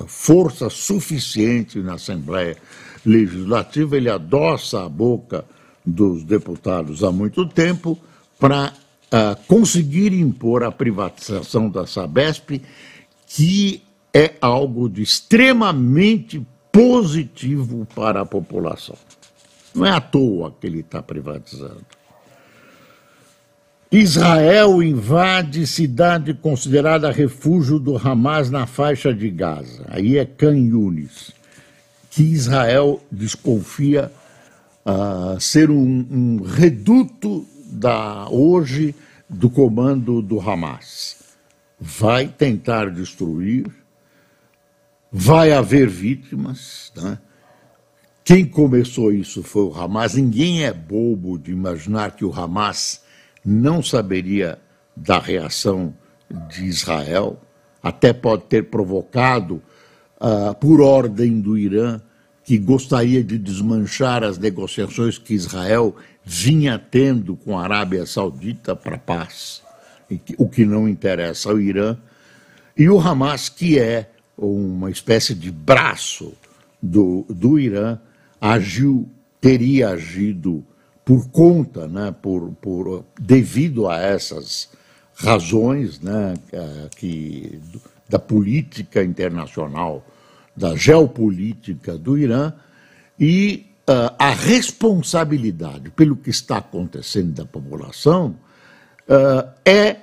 força 0.07 0.71
suficiente 0.71 1.79
na 1.81 1.95
Assembleia 1.95 2.57
Legislativa, 3.05 3.97
ele 3.97 4.11
adoça 4.11 4.85
a 4.85 4.89
boca 4.89 5.45
dos 5.85 6.23
deputados 6.23 7.03
há 7.03 7.11
muito 7.11 7.47
tempo 7.47 7.99
para 8.39 8.73
uh, 9.13 9.37
conseguir 9.47 10.13
impor 10.13 10.63
a 10.63 10.73
privatização 10.73 11.69
da 11.69 11.87
Sabesp, 11.87 12.61
que 13.27 13.83
é 14.13 14.35
algo 14.41 14.89
de 14.89 15.03
extremamente 15.03 16.45
positivo 16.73 17.87
para 17.95 18.23
a 18.23 18.27
população. 18.27 18.97
Não 19.75 19.87
é 19.87 19.91
à 19.91 20.01
toa 20.01 20.55
que 20.59 20.67
ele 20.67 20.81
está 20.81 21.03
privatizando. 21.03 21.85
Israel 23.91 24.83
invade 24.83 25.67
cidade 25.67 26.35
considerada 26.35 27.11
refúgio 27.11 27.79
do 27.79 27.97
Hamas 27.97 28.51
na 28.51 28.67
faixa 28.67 29.15
de 29.15 29.31
Gaza. 29.31 29.87
Aí 29.89 30.19
é 30.19 30.27
Can 30.27 30.57
Yunis, 30.57 31.33
que 32.11 32.23
Israel 32.23 33.03
desconfia 33.11 34.13
uh, 34.85 35.41
ser 35.41 35.71
um, 35.71 36.07
um 36.11 36.43
reduto 36.43 37.47
da 37.69 38.29
hoje 38.31 38.95
do 39.29 39.51
comando 39.51 40.23
do 40.23 40.41
Hamas. 40.41 41.17
Vai 41.79 42.27
tentar 42.27 42.91
destruir, 42.91 43.67
vai 45.13 45.53
haver 45.53 45.89
vítimas. 45.89 46.93
Né? 46.97 47.19
Quem 48.25 48.45
começou 48.47 49.13
isso 49.13 49.43
foi 49.43 49.63
o 49.63 49.75
Hamas. 49.75 50.15
Ninguém 50.15 50.65
é 50.65 50.73
bobo 50.73 51.39
de 51.39 51.53
imaginar 51.53 52.13
que 52.13 52.25
o 52.25 52.33
Hamas 52.33 53.03
não 53.45 53.83
saberia 53.83 54.59
da 54.97 55.19
reação 55.19 55.95
de 56.49 56.65
Israel, 56.65 57.41
até 57.83 58.13
pode 58.13 58.45
ter 58.45 58.65
provocado, 58.65 59.63
uh, 60.21 60.55
por 60.57 60.81
ordem 60.81 61.41
do 61.41 61.57
Irã, 61.57 62.01
que 62.49 62.57
gostaria 62.57 63.23
de 63.23 63.37
desmanchar 63.37 64.25
as 64.25 64.39
negociações 64.39 65.19
que 65.19 65.35
Israel 65.35 65.95
vinha 66.25 66.79
tendo 66.79 67.37
com 67.37 67.59
a 67.59 67.63
Arábia 67.63 68.07
Saudita 68.07 68.75
para 68.75 68.97
paz, 68.97 69.63
o 70.39 70.49
que 70.49 70.65
não 70.65 70.89
interessa 70.89 71.51
ao 71.51 71.61
Irã, 71.61 71.95
e 72.75 72.89
o 72.89 72.99
Hamas, 72.99 73.51
que 73.51 73.79
é 73.79 74.11
uma 74.35 74.91
espécie 74.91 75.35
de 75.35 75.51
braço 75.51 76.33
do, 76.81 77.27
do 77.29 77.59
Irã, 77.59 77.99
agiu, 78.41 79.07
teria 79.43 79.91
agido 79.91 80.65
por 81.05 81.29
conta, 81.29 81.87
né, 81.87 82.15
por, 82.23 82.49
por, 82.63 83.05
devido 83.21 83.87
a 83.87 84.01
essas 84.01 84.71
razões 85.15 86.01
né, 86.01 86.33
que, 86.97 87.61
da 88.09 88.19
política 88.19 89.05
internacional, 89.05 90.03
da 90.59 90.75
geopolítica 90.75 91.97
do 91.97 92.19
Irã, 92.19 92.53
e 93.19 93.67
uh, 93.89 94.15
a 94.19 94.31
responsabilidade 94.31 95.91
pelo 95.91 96.17
que 96.17 96.31
está 96.31 96.59
acontecendo 96.59 97.33
da 97.33 97.45
população 97.45 98.37
uh, 99.09 99.49
é 99.65 99.97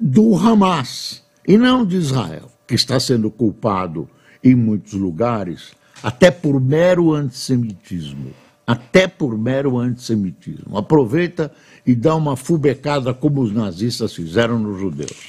do 0.00 0.34
Hamas 0.34 1.22
e 1.46 1.58
não 1.58 1.84
de 1.84 1.96
Israel, 1.96 2.50
que 2.66 2.74
está 2.74 2.98
sendo 2.98 3.30
culpado 3.30 4.08
em 4.42 4.54
muitos 4.54 4.94
lugares 4.94 5.72
até 6.02 6.30
por 6.30 6.60
mero 6.60 7.12
antissemitismo. 7.12 8.32
Até 8.66 9.06
por 9.06 9.36
mero 9.38 9.78
antissemitismo. 9.78 10.76
Aproveita 10.76 11.50
e 11.86 11.94
dá 11.94 12.14
uma 12.14 12.36
fubecada 12.36 13.14
como 13.14 13.40
os 13.40 13.50
nazistas 13.50 14.14
fizeram 14.14 14.58
nos 14.58 14.78
judeus. 14.78 15.26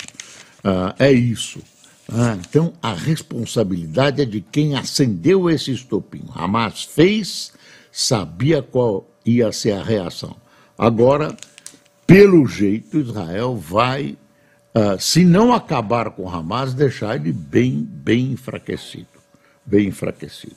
Uh, 0.59 0.93
é 0.99 1.11
isso. 1.11 1.59
Ah, 2.11 2.35
então, 2.39 2.73
a 2.81 2.93
responsabilidade 2.93 4.21
é 4.21 4.25
de 4.25 4.41
quem 4.41 4.75
acendeu 4.75 5.49
esse 5.49 5.71
estopim. 5.71 6.23
Hamas 6.33 6.83
fez 6.83 7.51
sabia 7.91 8.61
qual 8.61 9.07
ia 9.25 9.51
ser 9.51 9.73
a 9.73 9.83
reação. 9.83 10.35
Agora, 10.77 11.35
pelo 12.07 12.47
jeito, 12.47 12.99
Israel 12.99 13.55
vai, 13.55 14.17
uh, 14.75 14.99
se 14.99 15.23
não 15.23 15.53
acabar 15.53 16.09
com 16.11 16.27
Hamas, 16.27 16.73
deixar 16.73 17.15
ele 17.15 17.31
bem, 17.31 17.87
bem 17.87 18.31
enfraquecido. 18.31 19.07
Bem 19.63 19.89
enfraquecido. 19.89 20.55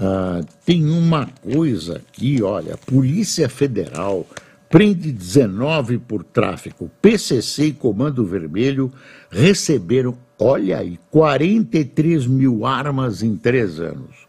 Uh, 0.00 0.44
tem 0.64 0.88
uma 0.90 1.26
coisa 1.26 1.98
aqui, 1.98 2.42
olha, 2.42 2.76
Polícia 2.76 3.48
Federal 3.48 4.26
prende 4.70 5.10
19 5.10 5.98
por 5.98 6.22
tráfico. 6.22 6.88
PCC 7.02 7.66
e 7.66 7.72
Comando 7.72 8.24
Vermelho 8.24 8.92
receberam, 9.28 10.16
olha 10.38 10.78
aí, 10.78 10.98
43 11.10 12.28
mil 12.28 12.64
armas 12.64 13.20
em 13.20 13.36
três 13.36 13.80
anos. 13.80 14.26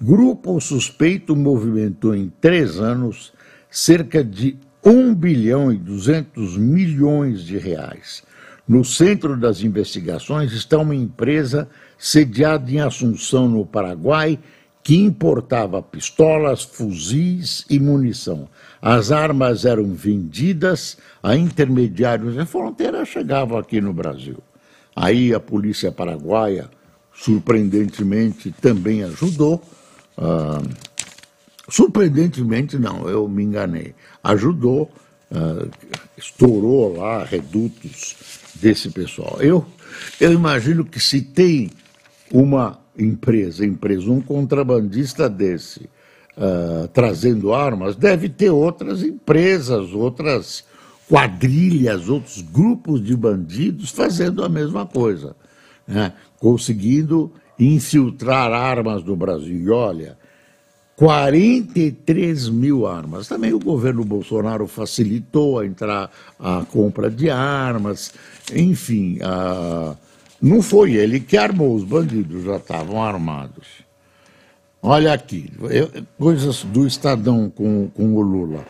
Grupo 0.00 0.60
suspeito 0.60 1.34
movimentou 1.34 2.14
em 2.14 2.30
três 2.40 2.78
anos 2.78 3.32
cerca 3.70 4.22
de 4.22 4.58
1 4.84 5.14
bilhão 5.14 5.72
e 5.72 5.78
200 5.78 6.58
milhões 6.58 7.42
de 7.42 7.56
reais. 7.56 8.22
No 8.68 8.84
centro 8.84 9.38
das 9.38 9.62
investigações 9.62 10.52
está 10.52 10.76
uma 10.78 10.94
empresa 10.94 11.66
sediada 11.96 12.70
em 12.70 12.78
Assunção, 12.78 13.48
no 13.48 13.64
Paraguai, 13.64 14.38
que 14.84 14.96
importava 14.96 15.82
pistolas, 15.82 16.62
fuzis 16.62 17.64
e 17.68 17.80
munição. 17.80 18.48
As 18.80 19.10
armas 19.10 19.64
eram 19.64 19.92
vendidas 19.92 20.96
a 21.22 21.36
intermediários 21.36 22.36
em 22.36 22.46
fronteira, 22.46 23.04
chegavam 23.04 23.58
aqui 23.58 23.80
no 23.80 23.92
Brasil. 23.92 24.38
Aí 24.94 25.34
a 25.34 25.40
polícia 25.40 25.90
paraguaia, 25.90 26.68
surpreendentemente, 27.12 28.52
também 28.60 29.02
ajudou 29.04 29.62
ah, 30.20 30.60
surpreendentemente, 31.68 32.76
não, 32.76 33.08
eu 33.08 33.28
me 33.28 33.44
enganei. 33.44 33.94
Ajudou, 34.24 34.90
uh, 35.30 35.70
estourou 36.16 36.96
lá 36.96 37.22
redutos 37.24 38.16
desse 38.56 38.90
pessoal. 38.90 39.38
Eu, 39.40 39.64
eu 40.20 40.32
imagino 40.32 40.84
que 40.84 40.98
se 40.98 41.22
tem 41.22 41.70
uma 42.32 42.80
empresa, 42.98 43.64
empresa, 43.64 44.10
um 44.10 44.20
contrabandista 44.20 45.28
desse 45.28 45.88
uh, 46.38 46.88
trazendo 46.88 47.52
armas, 47.52 47.96
deve 47.96 48.28
ter 48.28 48.50
outras 48.50 49.02
empresas, 49.02 49.92
outras 49.92 50.64
quadrilhas, 51.08 52.08
outros 52.08 52.40
grupos 52.40 53.02
de 53.02 53.16
bandidos 53.16 53.90
fazendo 53.90 54.44
a 54.44 54.48
mesma 54.48 54.86
coisa, 54.86 55.34
né? 55.86 56.12
conseguindo 56.38 57.32
infiltrar 57.58 58.52
armas 58.52 59.02
no 59.02 59.16
Brasil. 59.16 59.58
E 59.58 59.70
olha, 59.70 60.16
43 60.96 62.48
mil 62.48 62.86
armas. 62.86 63.26
Também 63.26 63.52
o 63.52 63.58
governo 63.58 64.04
Bolsonaro 64.04 64.66
facilitou 64.66 65.58
a 65.58 65.66
entrar 65.66 66.10
a 66.38 66.64
compra 66.70 67.10
de 67.10 67.30
armas, 67.30 68.12
enfim, 68.54 69.18
a... 69.22 69.96
não 70.40 70.60
foi 70.60 70.94
ele 70.94 71.20
que 71.20 71.36
armou, 71.36 71.74
os 71.74 71.84
bandidos 71.84 72.44
já 72.44 72.56
estavam 72.56 73.02
armados. 73.02 73.87
Olha 74.80 75.12
aqui, 75.12 75.50
coisas 76.16 76.62
do 76.62 76.86
Estadão 76.86 77.50
com, 77.50 77.88
com 77.88 78.14
o 78.14 78.20
Lula. 78.20 78.64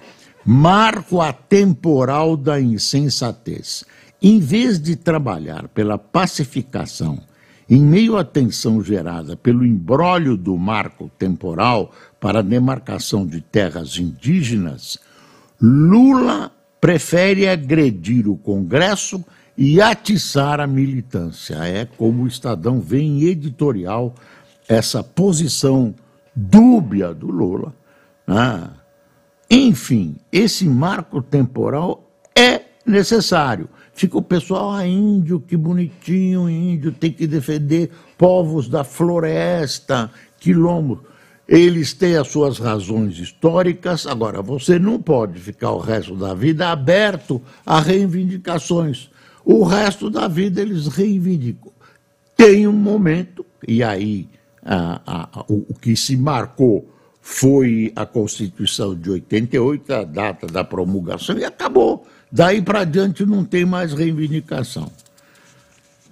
Marco 0.45 1.21
atemporal 1.21 2.35
da 2.37 2.59
insensatez. 2.59 3.85
Em 4.21 4.41
vez 4.41 4.81
de 4.81 4.97
trabalhar 4.97 5.69
pela 5.69 5.99
pacificação 5.99 7.21
em 7.69 7.83
meio 7.83 8.17
à 8.17 8.25
tensão 8.25 8.83
gerada 8.83 9.37
pelo 9.37 9.67
embrólio 9.67 10.37
do 10.39 10.57
marco 10.57 11.11
temporal 11.19 11.93
para 12.19 12.39
a 12.39 12.43
demarcação 12.43 13.27
de 13.27 13.43
terras 13.43 13.99
indígenas, 13.99 14.99
Lula 15.61 16.51
prefere 16.81 17.47
agredir 17.47 18.27
o 18.27 18.37
Congresso 18.37 19.23
e 19.57 19.83
atiçar 19.83 20.61
a 20.61 20.67
militância. 20.67 21.57
É 21.57 21.85
como 21.85 22.23
o 22.23 22.27
Estadão 22.27 22.81
vê 22.81 23.01
em 23.01 23.25
editorial 23.25 24.15
essa 24.69 25.03
posição 25.03 25.95
dúbia 26.35 27.13
do 27.15 27.29
Lula. 27.29 27.75
Né? 28.27 28.71
Enfim, 29.51 30.17
esse 30.31 30.67
marco 30.67 31.23
temporal 31.23 32.09
é 32.37 32.61
necessário. 32.85 33.69
Fica 33.93 34.17
o 34.17 34.23
pessoal, 34.23 34.71
ah, 34.71 34.87
índio, 34.87 35.41
que 35.41 35.57
bonitinho, 35.57 36.49
índio, 36.49 36.93
tem 36.93 37.11
que 37.11 37.27
defender 37.27 37.91
povos 38.17 38.69
da 38.69 38.85
floresta, 38.85 40.11
quilombo. 40.39 41.03
Eles 41.49 41.95
têm 41.95 42.17
as 42.17 42.29
suas 42.29 42.59
razões 42.59 43.19
históricas, 43.19 44.07
agora 44.07 44.43
você 44.43 44.79
não 44.79 45.01
pode 45.01 45.41
ficar 45.41 45.73
o 45.73 45.79
resto 45.79 46.15
da 46.15 46.35
vida 46.35 46.69
aberto 46.69 47.43
a 47.65 47.81
reivindicações. 47.81 49.11
O 49.45 49.65
resto 49.65 50.11
da 50.11 50.29
vida 50.29 50.61
eles 50.61 50.87
reivindicam. 50.89 51.73
Tem 52.37 52.69
um 52.69 52.73
momento, 52.73 53.45
e 53.67 53.83
aí 53.83 54.29
o, 55.49 55.67
o 55.71 55.75
que 55.75 55.97
se 55.97 56.17
marcou 56.17 56.89
foi 57.21 57.93
a 57.95 58.07
Constituição 58.07 58.95
de 58.95 59.11
88, 59.11 59.93
a 59.93 60.05
data 60.05 60.47
da 60.47 60.65
promulgação, 60.65 61.39
e 61.39 61.45
acabou. 61.45 62.07
Daí 62.31 62.63
para 62.63 62.85
diante 62.85 63.25
não 63.25 63.45
tem 63.45 63.65
mais 63.65 63.93
reivindicação. 63.93 64.91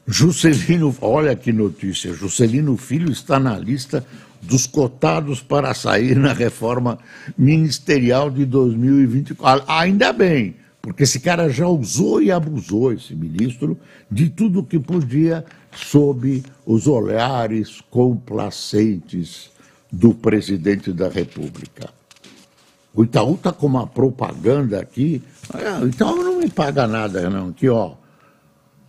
Juscelino, 0.06 0.94
olha 1.00 1.34
que 1.34 1.52
notícia, 1.52 2.12
Juscelino 2.12 2.76
Filho 2.76 3.10
está 3.10 3.40
na 3.40 3.58
lista 3.58 4.06
dos 4.40 4.66
cotados 4.66 5.40
para 5.40 5.74
sair 5.74 6.16
na 6.16 6.32
reforma 6.32 6.98
ministerial 7.36 8.30
de 8.30 8.44
2024. 8.44 9.64
Ainda 9.66 10.12
bem, 10.12 10.54
porque 10.80 11.02
esse 11.02 11.18
cara 11.18 11.48
já 11.48 11.66
usou 11.66 12.22
e 12.22 12.30
abusou, 12.30 12.92
esse 12.92 13.14
ministro, 13.14 13.76
de 14.08 14.30
tudo 14.30 14.62
que 14.62 14.78
podia 14.78 15.44
sob 15.76 16.42
os 16.64 16.86
olhares 16.86 17.80
complacentes 17.90 19.50
do 19.92 20.14
presidente 20.14 20.92
da 20.92 21.08
República. 21.08 21.90
O 22.94 23.04
Itaú 23.04 23.34
está 23.34 23.52
com 23.52 23.66
uma 23.66 23.86
propaganda 23.86 24.80
aqui. 24.80 25.22
Ah, 25.52 25.80
o 25.82 25.88
Itaú 25.88 26.16
não 26.16 26.38
me 26.38 26.48
paga 26.48 26.86
nada, 26.86 27.28
não. 27.28 27.48
Aqui, 27.48 27.68
ó. 27.68 27.92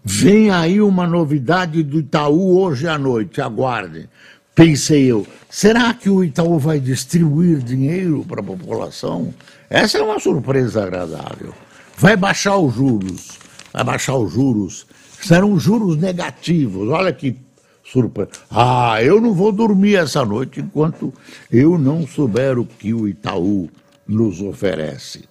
Vem 0.03 0.49
aí 0.49 0.79
uma 0.79 1.05
novidade 1.05 1.83
do 1.83 1.99
Itaú 1.99 2.57
hoje 2.57 2.87
à 2.87 2.97
noite, 2.97 3.41
aguardem. 3.41 4.07
Pensei 4.55 5.05
eu, 5.05 5.27
será 5.49 5.93
que 5.93 6.09
o 6.09 6.23
Itaú 6.23 6.57
vai 6.57 6.79
distribuir 6.79 7.59
dinheiro 7.59 8.25
para 8.27 8.39
a 8.39 8.43
população? 8.43 9.33
Essa 9.69 9.97
é 9.97 10.01
uma 10.01 10.19
surpresa 10.19 10.83
agradável. 10.83 11.53
Vai 11.97 12.15
baixar 12.15 12.57
os 12.57 12.73
juros, 12.73 13.37
vai 13.73 13.83
baixar 13.83 14.15
os 14.15 14.31
juros. 14.31 14.87
Serão 15.21 15.59
juros 15.59 15.97
negativos, 15.97 16.89
olha 16.89 17.11
que 17.11 17.35
surpresa. 17.83 18.29
Ah, 18.49 19.01
eu 19.01 19.19
não 19.21 19.33
vou 19.33 19.51
dormir 19.51 19.95
essa 19.95 20.25
noite 20.25 20.59
enquanto 20.59 21.13
eu 21.51 21.77
não 21.77 22.05
souber 22.05 22.59
o 22.59 22.65
que 22.65 22.93
o 22.93 23.07
Itaú 23.07 23.69
nos 24.07 24.41
oferece. 24.41 25.25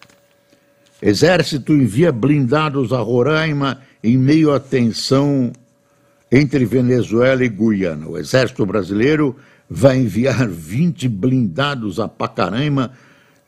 Exército 1.00 1.72
envia 1.72 2.10
blindados 2.10 2.92
a 2.92 3.00
Roraima 3.00 3.80
em 4.02 4.16
meio 4.16 4.52
à 4.52 4.58
tensão 4.58 5.52
entre 6.32 6.64
Venezuela 6.64 7.44
e 7.44 7.48
Guiana. 7.48 8.08
O 8.08 8.18
Exército 8.18 8.64
Brasileiro 8.64 9.36
vai 9.68 9.98
enviar 9.98 10.46
20 10.48 11.08
blindados 11.08 12.00
a 12.00 12.08
Pacaraima 12.08 12.92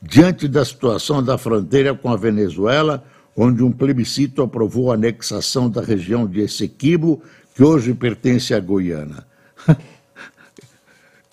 diante 0.01 0.47
da 0.47 0.65
situação 0.65 1.23
da 1.23 1.37
fronteira 1.37 1.95
com 1.95 2.11
a 2.11 2.17
Venezuela, 2.17 3.03
onde 3.41 3.63
um 3.63 3.71
plebiscito 3.71 4.43
aprovou 4.43 4.91
a 4.91 4.95
anexação 4.95 5.71
da 5.71 5.81
região 5.81 6.27
de 6.27 6.41
Essequibo, 6.41 7.23
que 7.55 7.63
hoje 7.63 7.95
pertence 7.95 8.53
à 8.53 8.59
Guiana. 8.59 9.27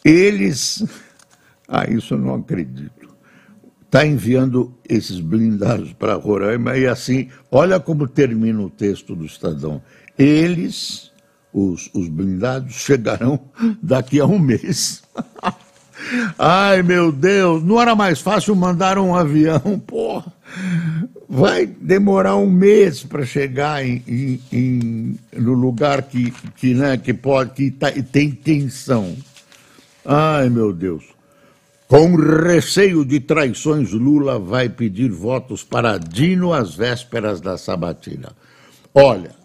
Eles. 0.06 0.86
Ah, 1.68 1.90
isso 1.90 2.14
eu 2.14 2.20
não 2.20 2.36
acredito 2.36 3.06
está 3.96 4.06
enviando 4.06 4.74
esses 4.90 5.22
blindados 5.22 5.94
para 5.94 6.16
Roraima 6.16 6.78
e 6.78 6.86
assim, 6.86 7.30
olha 7.50 7.80
como 7.80 8.06
termina 8.06 8.62
o 8.62 8.70
texto 8.70 9.16
do 9.16 9.26
Estadão. 9.26 9.82
Eles, 10.20 11.14
os, 11.54 11.90
os 11.94 12.10
blindados, 12.10 12.74
chegarão 12.74 13.40
daqui 13.82 14.20
a 14.20 14.26
um 14.26 14.38
mês. 14.38 15.02
Ai, 16.38 16.84
meu 16.84 17.10
Deus, 17.10 17.64
não 17.64 17.82
era 17.82 17.96
mais 17.96 18.20
fácil 18.20 18.54
mandar 18.54 18.98
um 18.98 19.16
avião, 19.16 19.80
porra. 19.88 20.32
Vai 21.28 21.66
demorar 21.66 22.36
um 22.36 22.50
mês 22.50 23.04
para 23.04 23.26
chegar 23.26 23.84
em, 23.84 24.04
em, 24.08 24.42
em, 24.52 25.20
no 25.36 25.54
lugar 25.54 26.04
que, 26.04 26.32
que, 26.56 26.74
né, 26.76 26.98
que, 26.98 27.14
pode, 27.14 27.52
que 27.52 27.72
tá, 27.72 27.92
tem 27.92 28.32
tensão. 28.32 29.16
Ai, 30.06 30.50
meu 30.50 30.72
Deus. 30.72 31.16
Com 31.88 32.16
receio 32.16 33.06
de 33.06 33.20
traições, 33.20 33.92
Lula 33.92 34.40
vai 34.40 34.70
pedir 34.70 35.12
votos 35.12 35.64
para 35.64 35.98
Dino 35.98 36.52
às 36.52 36.76
vésperas 36.76 37.40
da 37.40 37.58
sabatina. 37.58 38.32
Olha, 38.94 39.36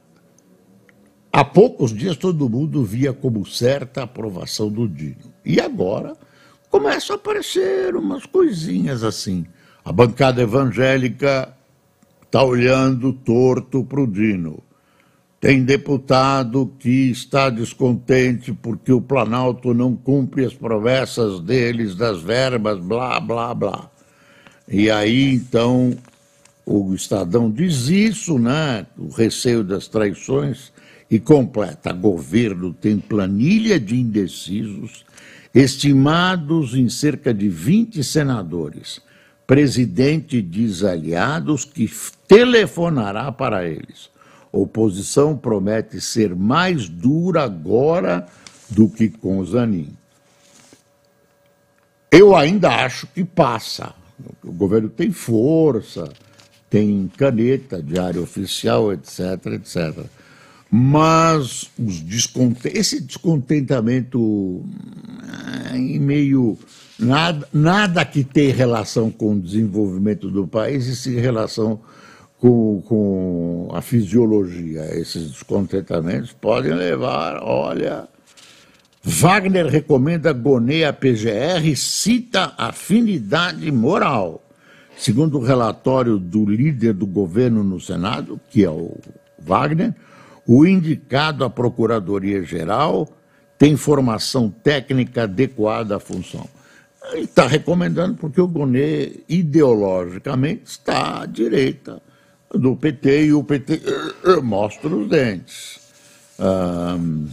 há 1.33 1.45
poucos 1.45 1.95
dias 1.95 2.17
todo 2.17 2.49
mundo 2.49 2.83
via 2.83 3.13
como 3.13 3.45
certa 3.47 4.01
a 4.01 4.05
aprovação 4.05 4.71
do 4.71 4.89
Dino. 4.89 5.33
E 5.45 5.61
agora 5.61 6.15
começam 6.71 7.17
a 7.17 7.19
aparecer 7.19 7.95
umas 7.95 8.25
coisinhas 8.25 9.03
assim. 9.03 9.47
A 9.85 9.93
bancada 9.93 10.41
evangélica 10.41 11.55
está 12.31 12.45
olhando 12.45 13.13
torto 13.13 13.85
para 13.85 14.01
o 14.01 14.07
Dino. 14.07 14.63
Tem 15.41 15.65
deputado 15.65 16.73
que 16.79 17.11
está 17.11 17.51
descontente 17.51 18.53
porque 18.53 18.93
o 18.93 19.01
Planalto 19.01 19.75
não 19.75 19.97
cumpre 19.97 20.45
as 20.45 20.55
promessas 20.55 21.41
deles 21.41 21.97
das 21.97 22.23
verbas, 22.23 22.79
blá, 22.79 23.19
blá, 23.19 23.53
blá. 23.53 23.91
E 24.69 24.89
aí, 24.89 25.35
então, 25.35 25.97
o 26.65 26.95
Estadão 26.95 27.51
diz 27.51 27.89
isso, 27.89 28.39
né? 28.39 28.87
O 28.97 29.09
receio 29.09 29.65
das 29.65 29.89
traições, 29.89 30.73
e 31.11 31.19
completa: 31.19 31.93
governo 31.93 32.73
tem 32.73 32.97
planilha 32.97 33.81
de 33.81 33.97
indecisos, 33.99 35.05
estimados 35.53 36.77
em 36.77 36.89
cerca 36.89 37.35
de 37.35 37.49
20 37.49 38.05
senadores. 38.05 39.01
Presidente 39.51 40.41
diz 40.41 40.85
aliados 40.85 41.65
que 41.65 41.91
telefonará 42.29 43.33
para 43.33 43.67
eles 43.67 44.09
oposição 44.53 45.37
promete 45.37 46.01
ser 46.01 46.37
mais 46.37 46.89
dura 46.89 47.43
agora 47.43 48.29
do 48.69 48.89
que 48.89 49.09
com 49.09 49.45
Zanin. 49.45 49.93
Eu 52.13 52.37
ainda 52.37 52.85
acho 52.85 53.09
que 53.09 53.25
passa. 53.25 53.93
O 54.45 54.53
governo 54.53 54.89
tem 54.89 55.11
força, 55.11 56.09
tem 56.71 57.11
caneta, 57.17 57.83
diário 57.83 58.23
oficial, 58.23 58.93
etc, 58.93 59.47
etc. 59.55 60.05
Mas 60.71 61.69
os 61.77 62.01
esse 62.67 63.01
descontentamento 63.01 64.65
eh, 65.73 65.77
em 65.77 65.99
meio 65.99 66.57
nada, 67.01 67.49
nada 67.53 68.05
que 68.05 68.23
tem 68.23 68.51
relação 68.51 69.11
com 69.11 69.35
o 69.35 69.41
desenvolvimento 69.41 70.31
do 70.31 70.47
país 70.47 70.87
e 70.87 70.95
sim 70.95 71.17
relação 71.17 71.81
com, 72.39 72.83
com 72.87 73.69
a 73.73 73.81
fisiologia. 73.81 74.85
Esses 74.99 75.31
descontentamentos 75.31 76.33
podem 76.33 76.73
levar, 76.73 77.41
olha. 77.43 78.09
Wagner 79.03 79.67
recomenda 79.67 80.33
Gonet 80.33 80.85
à 80.85 80.93
PGR 80.93 81.75
cita 81.75 82.53
afinidade 82.59 83.71
moral. 83.73 84.43
Segundo 84.97 85.39
o 85.39 85.43
relatório 85.43 86.19
do 86.19 86.45
líder 86.45 86.93
do 86.93 87.07
governo 87.07 87.65
no 87.65 87.81
Senado, 87.81 88.39
que 88.51 88.63
é 88.63 88.69
o 88.69 88.99
Wagner, 89.39 89.95
o 90.47 90.67
indicado 90.67 91.45
à 91.45 91.49
Procuradoria-Geral 91.49 93.09
tem 93.57 93.77
formação 93.77 94.51
técnica 94.51 95.23
adequada 95.23 95.97
à 95.97 96.01
função. 96.01 96.47
Está 97.15 97.47
recomendando 97.47 98.17
porque 98.17 98.41
o 98.41 98.47
Gonet, 98.47 99.25
ideologicamente, 99.29 100.63
está 100.67 101.23
à 101.23 101.27
direita 101.27 102.01
do 102.53 102.77
PT 102.77 103.27
e 103.27 103.33
o 103.33 103.43
PT 103.43 103.81
uh, 104.25 104.39
uh, 104.39 104.43
mostra 104.43 104.89
os 104.89 105.09
dentes. 105.09 105.81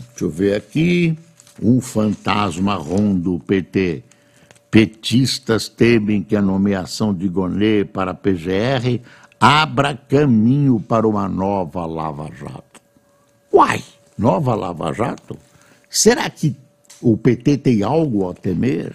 Deixa 0.10 0.26
eu 0.26 0.30
ver 0.30 0.56
aqui. 0.56 1.18
Um 1.62 1.82
fantasma 1.82 2.76
ronda 2.76 3.30
o 3.30 3.40
PT. 3.40 4.04
Petistas 4.70 5.68
temem 5.68 6.22
que 6.22 6.36
a 6.36 6.42
nomeação 6.42 7.14
de 7.14 7.28
Gonê 7.28 7.86
para 7.86 8.12
a 8.12 8.14
PGR 8.14 9.02
abra 9.40 9.96
caminho 9.96 10.80
para 10.80 11.08
uma 11.08 11.28
nova 11.28 11.86
Lava 11.86 12.30
Jato. 12.36 12.82
Uai, 13.52 13.84
nova 14.18 14.54
Lava 14.56 14.94
Jato? 14.94 15.38
Será 15.90 16.30
que 16.30 16.56
o 17.02 17.18
PT 17.18 17.58
tem 17.58 17.82
algo 17.82 18.30
a 18.30 18.34
temer? 18.34 18.94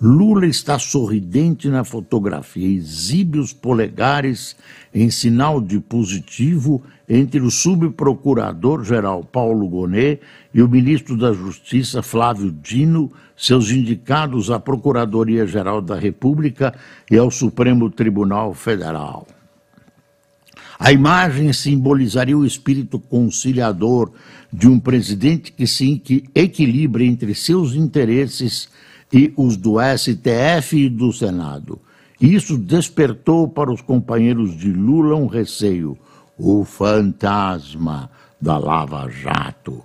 Lula 0.00 0.46
está 0.46 0.78
sorridente 0.78 1.68
na 1.68 1.82
fotografia, 1.82 2.68
exibe 2.68 3.40
os 3.40 3.52
polegares 3.52 4.54
em 4.94 5.10
sinal 5.10 5.60
de 5.60 5.80
positivo 5.80 6.80
entre 7.08 7.40
o 7.40 7.50
subprocurador-geral 7.50 9.24
Paulo 9.24 9.68
Gonet 9.68 10.20
e 10.54 10.62
o 10.62 10.68
ministro 10.68 11.16
da 11.16 11.32
Justiça 11.32 12.00
Flávio 12.00 12.52
Dino, 12.52 13.10
seus 13.36 13.72
indicados 13.72 14.52
à 14.52 14.60
Procuradoria-Geral 14.60 15.82
da 15.82 15.98
República 15.98 16.72
e 17.10 17.16
ao 17.16 17.28
Supremo 17.28 17.90
Tribunal 17.90 18.54
Federal. 18.54 19.26
A 20.78 20.92
imagem 20.92 21.52
simbolizaria 21.52 22.38
o 22.38 22.46
espírito 22.46 23.00
conciliador 23.00 24.12
de 24.52 24.68
um 24.68 24.78
presidente 24.78 25.50
que 25.50 25.66
se 25.66 26.24
equilibra 26.36 27.02
entre 27.02 27.34
seus 27.34 27.74
interesses 27.74 28.68
e 29.12 29.32
os 29.36 29.56
do 29.56 29.76
STF 29.80 30.76
e 30.76 30.88
do 30.88 31.12
Senado. 31.12 31.80
Isso 32.20 32.58
despertou 32.58 33.48
para 33.48 33.72
os 33.72 33.80
companheiros 33.80 34.56
de 34.56 34.72
Lula 34.72 35.14
um 35.14 35.26
receio, 35.26 35.96
o 36.36 36.64
fantasma 36.64 38.10
da 38.40 38.58
Lava 38.58 39.08
Jato. 39.08 39.82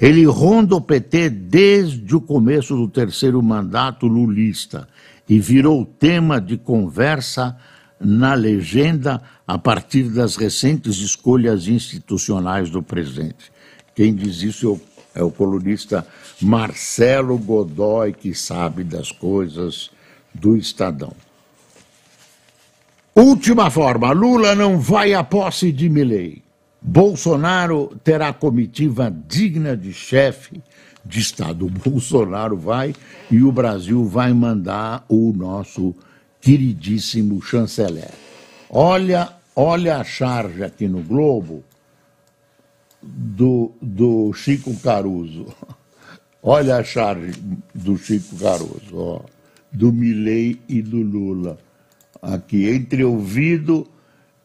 Ele 0.00 0.24
ronda 0.24 0.76
o 0.76 0.80
PT 0.80 1.30
desde 1.30 2.16
o 2.16 2.20
começo 2.20 2.74
do 2.76 2.88
terceiro 2.88 3.42
mandato 3.42 4.06
lulista 4.06 4.88
e 5.28 5.38
virou 5.38 5.84
tema 5.84 6.40
de 6.40 6.56
conversa 6.58 7.56
na 8.00 8.34
legenda 8.34 9.22
a 9.46 9.56
partir 9.56 10.04
das 10.04 10.36
recentes 10.36 10.96
escolhas 10.96 11.68
institucionais 11.68 12.70
do 12.70 12.82
presidente. 12.82 13.52
Quem 13.94 14.14
diz 14.14 14.42
isso 14.42 14.80
é 15.14 15.22
o 15.22 15.30
colunista 15.30 16.06
Marcelo 16.40 17.38
Godoy, 17.38 18.12
que 18.12 18.34
sabe 18.34 18.84
das 18.84 19.10
coisas 19.12 19.90
do 20.34 20.56
Estadão. 20.56 21.12
Última 23.14 23.70
forma: 23.70 24.10
Lula 24.12 24.54
não 24.54 24.78
vai 24.78 25.14
à 25.14 25.22
posse 25.22 25.70
de 25.70 25.88
Milley. 25.88 26.42
Bolsonaro 26.82 27.96
terá 28.02 28.32
comitiva 28.32 29.14
digna 29.26 29.76
de 29.76 29.92
chefe 29.92 30.60
de 31.04 31.20
Estado. 31.20 31.68
Bolsonaro 31.84 32.56
vai 32.56 32.94
e 33.30 33.42
o 33.42 33.52
Brasil 33.52 34.04
vai 34.04 34.32
mandar 34.32 35.04
o 35.08 35.32
nosso 35.32 35.94
queridíssimo 36.40 37.40
chanceler. 37.40 38.10
Olha, 38.68 39.32
olha 39.54 39.98
a 39.98 40.04
charge 40.04 40.64
aqui 40.64 40.88
no 40.88 41.00
Globo 41.00 41.62
do, 43.00 43.70
do 43.80 44.32
Chico 44.32 44.74
Caruso. 44.80 45.46
Olha 46.46 46.76
a 46.76 46.84
charge 46.84 47.32
do 47.74 47.96
Chico 47.96 48.36
Caruso, 48.36 48.94
ó, 48.98 49.20
do 49.72 49.90
Milley 49.90 50.60
e 50.68 50.82
do 50.82 50.98
Lula. 50.98 51.58
Aqui, 52.20 52.68
entre 52.68 53.02
ouvido, 53.02 53.88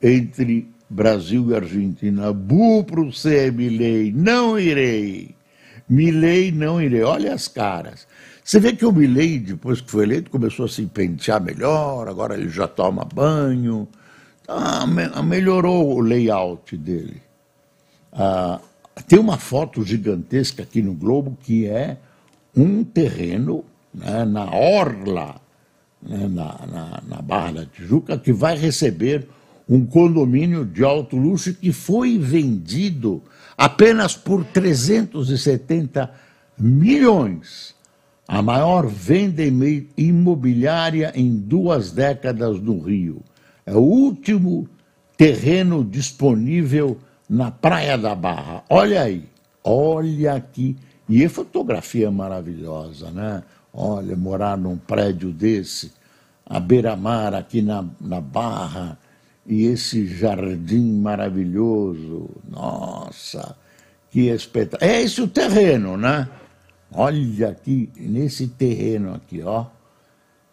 entre 0.02 0.70
Brasil 0.90 1.52
e 1.52 1.56
Argentina. 1.56 2.32
Bu 2.32 2.86
para 2.86 3.02
o 3.02 3.12
C, 3.12 3.52
Milley, 3.52 4.14
não 4.14 4.58
irei. 4.58 5.36
Milley, 5.90 6.54
não 6.54 6.82
irei. 6.82 7.04
Olha 7.04 7.34
as 7.34 7.50
caras. 7.50 8.08
Você 8.46 8.62
vê 8.62 8.72
que 8.72 8.86
o 8.86 8.94
Milley, 8.94 9.38
depois 9.38 9.82
que 9.82 9.92
foi 9.92 10.06
eleito, 10.06 10.32
começou 10.32 10.68
a 10.68 10.70
se 10.70 10.86
pentear 10.86 11.44
melhor, 11.44 12.08
agora 12.08 12.36
ele 12.36 12.48
já 12.48 12.66
toma 12.66 13.04
banho. 13.04 13.90
Ah, 14.48 14.88
melhorou 15.22 15.98
o 15.98 16.00
layout 16.00 16.78
dele. 16.78 17.22
Ah, 18.14 18.62
tem 19.08 19.20
uma 19.20 19.38
foto 19.38 19.84
gigantesca 19.84 20.64
aqui 20.64 20.82
no 20.82 20.94
Globo 20.94 21.38
que 21.42 21.66
é 21.66 21.98
um 22.56 22.84
terreno 22.84 23.64
né, 23.94 24.26
na 24.26 24.46
orla, 24.52 25.40
né, 26.02 26.28
na, 26.28 26.68
na, 26.68 27.04
na 27.08 27.22
Barra 27.22 27.52
da 27.52 27.66
Tijuca, 27.66 28.18
que 28.18 28.34
vai 28.34 28.58
receber 28.58 29.28
um 29.68 29.86
condomínio 29.86 30.66
de 30.66 30.84
alto 30.84 31.16
luxo 31.16 31.54
que 31.54 31.72
foi 31.72 32.18
vendido 32.18 33.22
apenas 33.58 34.16
por 34.16 34.44
370 34.44 36.12
milhões. 36.58 37.76
A 38.28 38.42
maior 38.42 38.88
venda 38.88 39.44
imobiliária 39.98 41.12
em 41.16 41.36
duas 41.36 41.92
décadas 41.92 42.60
no 42.60 42.80
Rio. 42.80 43.22
É 43.66 43.74
o 43.74 43.80
último 43.80 44.68
terreno 45.18 45.84
disponível 45.84 46.98
na 47.30 47.52
Praia 47.52 47.98
da 47.98 48.16
Barra. 48.16 48.64
Olha 48.70 49.04
aí, 49.04 49.30
olha 49.64 50.34
aqui. 50.34 50.76
E 51.08 51.24
a 51.24 51.30
fotografia 51.30 52.10
maravilhosa, 52.10 53.12
né? 53.12 53.44
Olha, 53.74 54.16
morar 54.16 54.58
num 54.58 54.78
prédio 54.78 55.32
desse, 55.32 55.92
a 56.46 56.60
beira-mar 56.60 57.34
aqui 57.34 57.62
na, 57.62 57.86
na 58.02 58.20
Barra, 58.20 58.98
e 59.46 59.66
esse 59.66 60.06
jardim 60.06 61.00
maravilhoso. 61.00 62.30
Nossa, 62.48 63.56
que 64.12 64.28
espetáculo. 64.30 64.90
É 64.90 65.02
esse 65.02 65.22
o 65.22 65.28
terreno, 65.28 65.98
né? 65.98 66.28
Olha 66.92 67.50
aqui, 67.50 67.90
nesse 67.98 68.48
terreno 68.48 69.14
aqui, 69.14 69.42
ó. 69.44 69.66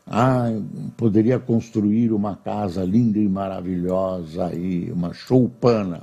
Ah, 0.07 0.49
poderia 0.97 1.39
construir 1.39 2.13
uma 2.13 2.37
casa 2.37 2.85
linda 2.85 3.19
e 3.19 3.29
maravilhosa 3.29 4.47
aí, 4.47 4.91
uma 4.93 5.13
choupana. 5.13 6.03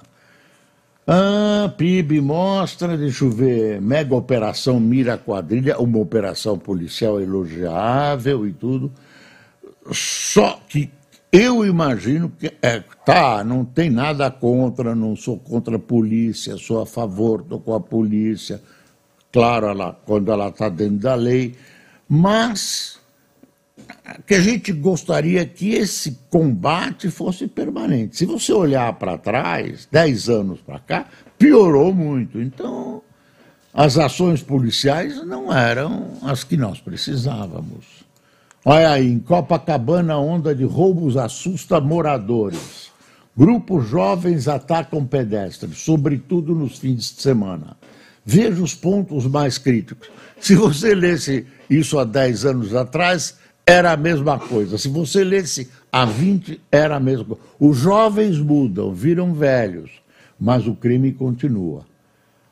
Ah, 1.05 1.73
PIB 1.77 2.21
mostra, 2.21 2.97
deixa 2.97 3.25
eu 3.25 3.29
ver, 3.29 3.81
mega 3.81 4.15
operação 4.15 4.79
Mira 4.79 5.17
Quadrilha, 5.17 5.77
uma 5.77 5.99
operação 5.99 6.57
policial 6.57 7.19
elogiável 7.19 8.47
e 8.47 8.53
tudo. 8.53 8.89
Só 9.91 10.61
que 10.69 10.89
eu 11.29 11.65
imagino 11.65 12.31
que, 12.39 12.53
é, 12.61 12.79
tá, 13.05 13.43
não 13.43 13.65
tem 13.65 13.89
nada 13.89 14.31
contra, 14.31 14.95
não 14.95 15.13
sou 15.15 15.37
contra 15.37 15.75
a 15.75 15.79
polícia, 15.79 16.55
sou 16.57 16.81
a 16.81 16.85
favor, 16.85 17.41
estou 17.41 17.59
com 17.59 17.73
a 17.73 17.81
polícia, 17.81 18.61
claro, 19.31 19.67
ela, 19.67 19.99
quando 20.05 20.31
ela 20.31 20.47
está 20.47 20.69
dentro 20.69 20.99
da 20.99 21.15
lei, 21.15 21.55
mas 22.07 22.97
que 24.25 24.35
a 24.35 24.41
gente 24.41 24.71
gostaria 24.71 25.45
que 25.45 25.71
esse 25.71 26.19
combate 26.29 27.09
fosse 27.09 27.47
permanente. 27.47 28.17
Se 28.17 28.25
você 28.25 28.53
olhar 28.53 28.93
para 28.93 29.17
trás, 29.17 29.87
dez 29.91 30.29
anos 30.29 30.59
para 30.61 30.79
cá, 30.79 31.07
piorou 31.37 31.93
muito. 31.93 32.41
Então, 32.41 33.01
as 33.73 33.97
ações 33.97 34.41
policiais 34.41 35.25
não 35.25 35.51
eram 35.51 36.17
as 36.21 36.43
que 36.43 36.55
nós 36.55 36.79
precisávamos. 36.79 38.03
Olha 38.65 38.91
aí, 38.91 39.11
em 39.11 39.19
Copacabana, 39.19 40.17
onda 40.17 40.55
de 40.55 40.63
roubos 40.63 41.17
assusta 41.17 41.81
moradores. 41.81 42.91
Grupos 43.35 43.89
jovens 43.89 44.47
atacam 44.47 45.05
pedestres, 45.05 45.79
sobretudo 45.79 46.53
nos 46.53 46.77
fins 46.77 47.13
de 47.15 47.21
semana. 47.21 47.75
Veja 48.25 48.61
os 48.61 48.73
pontos 48.73 49.25
mais 49.25 49.57
críticos. 49.57 50.07
Se 50.39 50.55
você 50.55 50.95
lesse 50.95 51.45
isso 51.69 51.97
há 51.97 52.05
10 52.05 52.45
anos 52.45 52.75
atrás, 52.75 53.37
era 53.65 53.91
a 53.91 53.97
mesma 53.97 54.37
coisa. 54.39 54.77
Se 54.77 54.87
você 54.87 55.23
lesse 55.23 55.69
há 55.91 56.05
20, 56.05 56.61
era 56.71 56.97
a 56.97 56.99
mesma 56.99 57.35
coisa. 57.35 57.41
Os 57.59 57.77
jovens 57.77 58.39
mudam, 58.39 58.93
viram 58.93 59.33
velhos, 59.33 59.91
mas 60.39 60.67
o 60.67 60.75
crime 60.75 61.11
continua. 61.11 61.85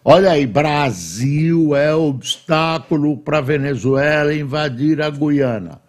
Olha 0.04 0.32
aí, 0.32 0.48
Brasil 0.48 1.76
é 1.76 1.94
obstáculo 1.94 3.18
para 3.18 3.42
Venezuela 3.42 4.34
invadir 4.34 5.02
a 5.02 5.10
Guiana. 5.10 5.80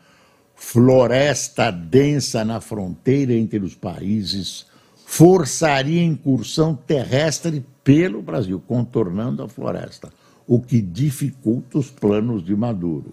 Floresta 0.54 1.70
densa 1.70 2.44
na 2.44 2.60
fronteira 2.60 3.32
entre 3.32 3.58
os 3.58 3.74
países 3.74 4.66
forçaria 5.12 6.02
incursão 6.02 6.74
terrestre 6.74 7.62
pelo 7.84 8.22
Brasil, 8.22 8.62
contornando 8.66 9.42
a 9.42 9.48
floresta, 9.48 10.10
o 10.46 10.58
que 10.58 10.80
dificulta 10.80 11.76
os 11.76 11.90
planos 11.90 12.42
de 12.42 12.56
Maduro. 12.56 13.12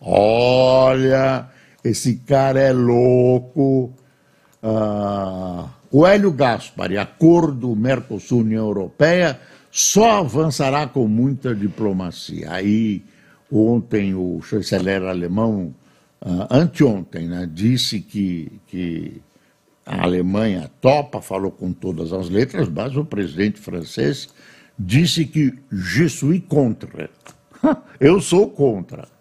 Olha, 0.00 1.48
esse 1.82 2.16
cara 2.16 2.60
é 2.60 2.72
louco. 2.72 3.92
Ah, 4.62 5.68
o 5.90 6.06
Hélio 6.06 6.32
Gaspari, 6.32 6.98
acordo 6.98 7.74
Mercosul-União 7.76 8.66
Europeia, 8.66 9.40
só 9.70 10.20
avançará 10.20 10.86
com 10.86 11.06
muita 11.06 11.54
diplomacia. 11.54 12.50
Aí, 12.50 13.04
ontem, 13.50 14.14
o 14.14 14.40
chanceler 14.42 15.02
alemão, 15.02 15.74
ah, 16.20 16.48
anteontem, 16.50 17.28
né, 17.28 17.48
disse 17.52 18.00
que, 18.00 18.60
que 18.66 19.22
a 19.84 20.02
Alemanha 20.02 20.70
topa, 20.80 21.20
falou 21.22 21.52
com 21.52 21.72
todas 21.72 22.12
as 22.12 22.28
letras, 22.28 22.68
mas 22.68 22.96
o 22.96 23.04
presidente 23.04 23.60
francês 23.60 24.28
disse 24.76 25.24
que 25.24 25.54
je 25.70 26.08
suis 26.08 26.42
contre. 26.48 27.08
Eu 28.00 28.20
sou 28.20 28.50
contra. 28.50 29.15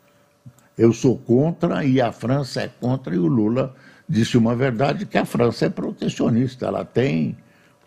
Eu 0.77 0.91
sou 0.91 1.17
contra 1.17 1.85
e 1.85 2.01
a 2.01 2.11
França 2.11 2.61
é 2.61 2.67
contra, 2.67 3.15
e 3.15 3.17
o 3.17 3.27
Lula 3.27 3.73
disse 4.07 4.37
uma 4.37 4.55
verdade: 4.55 5.05
que 5.05 5.17
a 5.17 5.25
França 5.25 5.65
é 5.65 5.69
protecionista, 5.69 6.65
ela 6.67 6.83
tem 6.83 7.37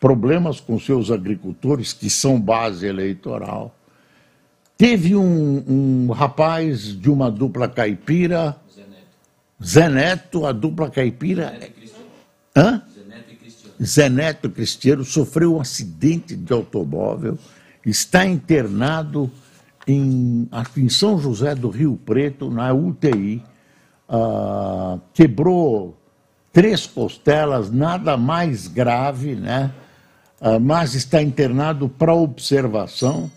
problemas 0.01 0.61
com 0.61 0.79
seus 0.79 1.11
agricultores, 1.11 1.93
que 1.93 2.09
são 2.09 2.41
base 2.41 2.87
eleitoral. 2.87 3.75
Teve 4.77 5.17
um, 5.17 5.65
um 5.67 6.13
rapaz 6.13 6.97
de 6.97 7.11
uma 7.11 7.31
dupla 7.31 7.69
caipira. 7.69 8.57
Zé 9.63 9.89
Neto, 9.89 10.47
a 10.47 10.53
dupla 10.53 10.89
caipira. 10.89 11.53
Zé 11.59 11.69
Cristiano. 11.69 12.07
Hã? 12.55 12.83
Zé 12.95 13.05
Neto 13.09 13.33
e 13.33 13.37
Cristiano. 13.37 13.75
Zé 13.85 14.09
Neto 14.09 14.51
Cristiano 14.51 15.05
sofreu 15.05 15.57
um 15.57 15.61
acidente 15.61 16.37
de 16.37 16.53
automóvel, 16.53 17.37
está 17.85 18.25
internado 18.25 19.29
em, 19.89 20.49
em 20.77 20.89
São 20.89 21.19
José 21.19 21.55
do 21.55 21.71
Rio 21.71 21.99
Preto, 22.05 22.51
na 22.51 22.73
UTI, 22.75 23.43
ah, 24.09 24.99
quebrou 25.15 25.97
três 26.53 26.87
costelas, 26.87 27.71
nada 27.71 28.17
mais 28.17 28.69
grave, 28.69 29.35
né? 29.35 29.73
Ah, 30.41 30.59
mas 30.59 30.95
está 30.95 31.23
internado 31.23 31.89
para 31.89 32.15
observação. 32.15 33.31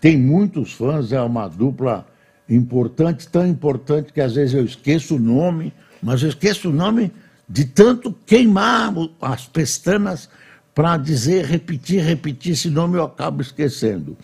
Tem 0.00 0.16
muitos 0.16 0.72
fãs, 0.72 1.12
é 1.12 1.20
uma 1.20 1.48
dupla 1.48 2.06
importante, 2.48 3.26
tão 3.28 3.46
importante 3.46 4.12
que 4.12 4.20
às 4.20 4.34
vezes 4.34 4.54
eu 4.54 4.64
esqueço 4.64 5.16
o 5.16 5.18
nome, 5.18 5.72
mas 6.02 6.22
eu 6.22 6.28
esqueço 6.28 6.70
o 6.70 6.72
nome 6.72 7.12
de 7.48 7.64
tanto 7.64 8.12
queimar 8.24 8.92
as 9.20 9.46
pestanas 9.46 10.28
para 10.74 10.96
dizer, 10.96 11.44
repetir, 11.44 12.02
repetir, 12.04 12.52
esse 12.52 12.70
nome 12.70 12.98
eu 12.98 13.02
acabo 13.02 13.42
esquecendo. 13.42 14.16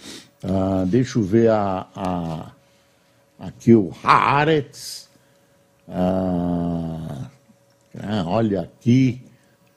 Ah, 0.46 0.85
deixa 0.87 1.18
eu 1.18 1.22
ver 1.22 1.48
a, 1.48 1.87
a, 1.96 2.52
aqui 3.38 3.74
o 3.74 3.90
Haaretz. 4.02 5.09
Ah, 5.88 7.30
ah, 7.98 8.24
olha 8.26 8.61
aqui 8.61 9.22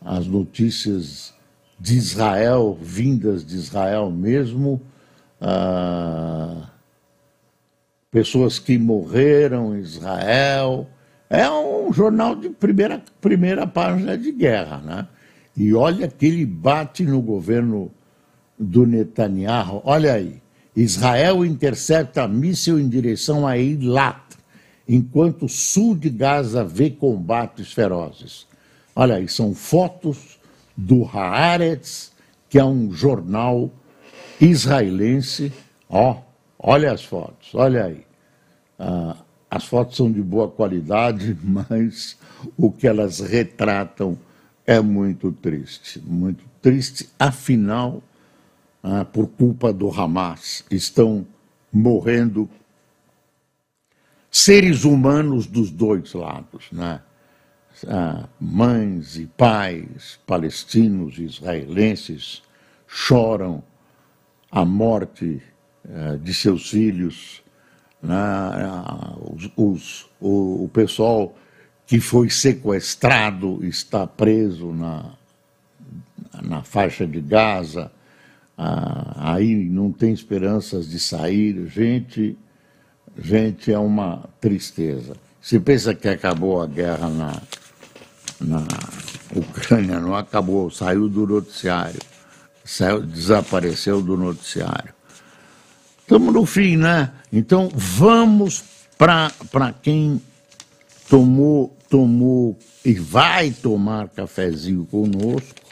as 0.02 0.28
notícias 0.28 1.34
de 1.80 1.96
Israel, 1.96 2.78
vindas 2.82 3.46
de 3.46 3.56
Israel 3.56 4.12
mesmo. 4.12 4.82
ah, 5.40 6.70
pessoas 8.12 8.60
que 8.60 8.78
morreram 8.78 9.76
em 9.76 9.80
Israel. 9.80 10.88
É 11.30 11.50
um 11.50 11.94
jornal 11.94 12.36
de 12.36 12.50
primeira, 12.50 13.02
primeira 13.22 13.66
página 13.68 14.18
de 14.18 14.32
guerra, 14.32 14.80
né? 14.80 15.08
E 15.56 15.74
olha 15.74 16.08
que 16.08 16.26
ele 16.26 16.46
bate 16.46 17.04
no 17.04 17.22
governo 17.22 17.92
do 18.58 18.86
Netanyahu. 18.86 19.82
Olha 19.86 20.14
aí. 20.14 20.42
Israel 20.80 21.44
intercepta 21.44 22.28
míssil 22.28 22.80
em 22.80 22.88
direção 22.88 23.48
a 23.48 23.58
Eilat, 23.58 24.22
enquanto 24.88 25.46
o 25.46 25.50
sul 25.50 25.96
de 25.96 26.08
Gaza 26.08 26.64
vê 26.64 26.92
combates 26.92 27.74
ferozes. 27.74 28.46
Olha 28.96 29.16
aí, 29.16 29.28
são 29.28 29.56
fotos 29.56 30.38
do 30.78 31.04
Haaretz, 31.04 32.12
que 32.48 32.60
é 32.60 32.64
um 32.64 32.92
jornal 32.92 33.72
israelense. 34.40 35.52
Ó, 35.90 36.22
olha 36.60 36.92
as 36.92 37.04
fotos, 37.04 37.56
olha 37.56 37.86
aí. 37.86 38.06
Ah, 38.78 39.18
as 39.50 39.66
fotos 39.66 39.98
são 39.98 40.12
de 40.12 40.22
boa 40.22 40.48
qualidade, 40.48 41.36
mas 41.42 42.16
o 42.56 42.72
que 42.72 42.88
elas 42.88 43.20
retratam 43.20 44.16
é 44.64 44.80
muito 44.80 45.32
triste, 45.32 46.00
muito 46.06 46.46
triste. 46.62 47.10
Afinal, 47.18 48.04
ah, 48.88 49.04
por 49.04 49.28
culpa 49.28 49.74
do 49.74 49.90
Hamas, 49.92 50.64
estão 50.72 51.28
morrendo 51.72 52.50
seres 54.32 54.86
humanos 54.86 55.46
dos 55.46 55.70
dois 55.70 56.14
lados, 56.14 56.72
né? 56.72 57.02
Ah, 57.86 58.28
mães 58.40 59.18
e 59.18 59.28
pais 59.28 60.20
palestinos 60.26 61.20
e 61.20 61.24
israelenses 61.24 62.42
choram 62.88 63.62
a 64.50 64.64
morte 64.64 65.42
ah, 65.86 66.18
de 66.18 66.34
seus 66.34 66.70
filhos, 66.70 67.44
né? 68.02 68.16
Ah, 68.16 69.16
os, 69.20 69.52
os, 69.58 70.10
o, 70.20 70.64
o 70.64 70.70
pessoal 70.70 71.36
que 71.86 72.00
foi 72.00 72.30
sequestrado 72.30 73.64
está 73.66 74.08
preso 74.08 74.72
na, 74.72 75.14
na 76.42 76.64
faixa 76.64 77.06
de 77.06 77.20
Gaza, 77.20 77.92
ah, 78.58 79.34
aí 79.34 79.56
não 79.56 79.92
tem 79.92 80.12
esperanças 80.12 80.90
de 80.90 81.00
sair. 81.00 81.68
Gente, 81.68 82.38
gente, 83.22 83.72
é 83.72 83.78
uma 83.78 84.30
tristeza. 84.42 85.16
Se 85.42 85.60
pensa 85.60 85.94
que 85.94 86.08
acabou 86.08 86.62
a 86.62 86.68
guerra 86.68 87.10
na, 87.10 87.42
na 88.42 88.68
Ucrânia, 89.36 90.00
não 90.00 90.16
acabou, 90.16 90.70
saiu 90.72 91.08
do 91.08 91.28
noticiário, 91.28 92.02
saiu, 92.66 93.02
desapareceu 93.02 94.02
do 94.02 94.18
noticiário. 94.18 94.94
Estamos 96.02 96.34
no 96.34 96.46
fim, 96.46 96.78
né? 96.78 97.12
Então 97.32 97.70
vamos 97.74 98.64
para 98.98 99.74
quem 99.82 100.22
tomou 101.10 101.78
tomou 101.90 102.58
e 102.84 102.94
vai 102.94 103.52
tomar 103.52 104.10
cafezinho 104.10 104.86
conosco. 104.86 105.67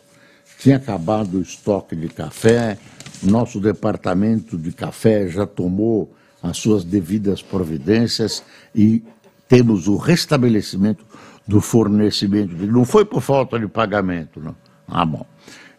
Tinha 0.66 0.78
acabado 0.78 1.38
o 1.38 1.42
estoque 1.44 1.96
de 1.96 2.08
café, 2.08 2.80
nosso 3.22 3.60
departamento 3.60 4.58
de 4.58 4.72
café 4.72 5.28
já 5.28 5.46
tomou 5.46 6.12
as 6.42 6.58
suas 6.58 6.84
devidas 6.84 7.40
providências 7.40 8.44
e 8.74 9.04
temos 9.48 9.88
o 9.88 9.96
restabelecimento 9.96 11.06
do 11.48 11.62
fornecimento. 11.62 12.56
Não 12.56 12.84
foi 12.84 13.06
por 13.06 13.22
falta 13.22 13.60
de 13.60 13.68
pagamento, 13.68 14.40
não. 14.40 14.56
Ah, 14.88 15.06
bom. 15.06 15.24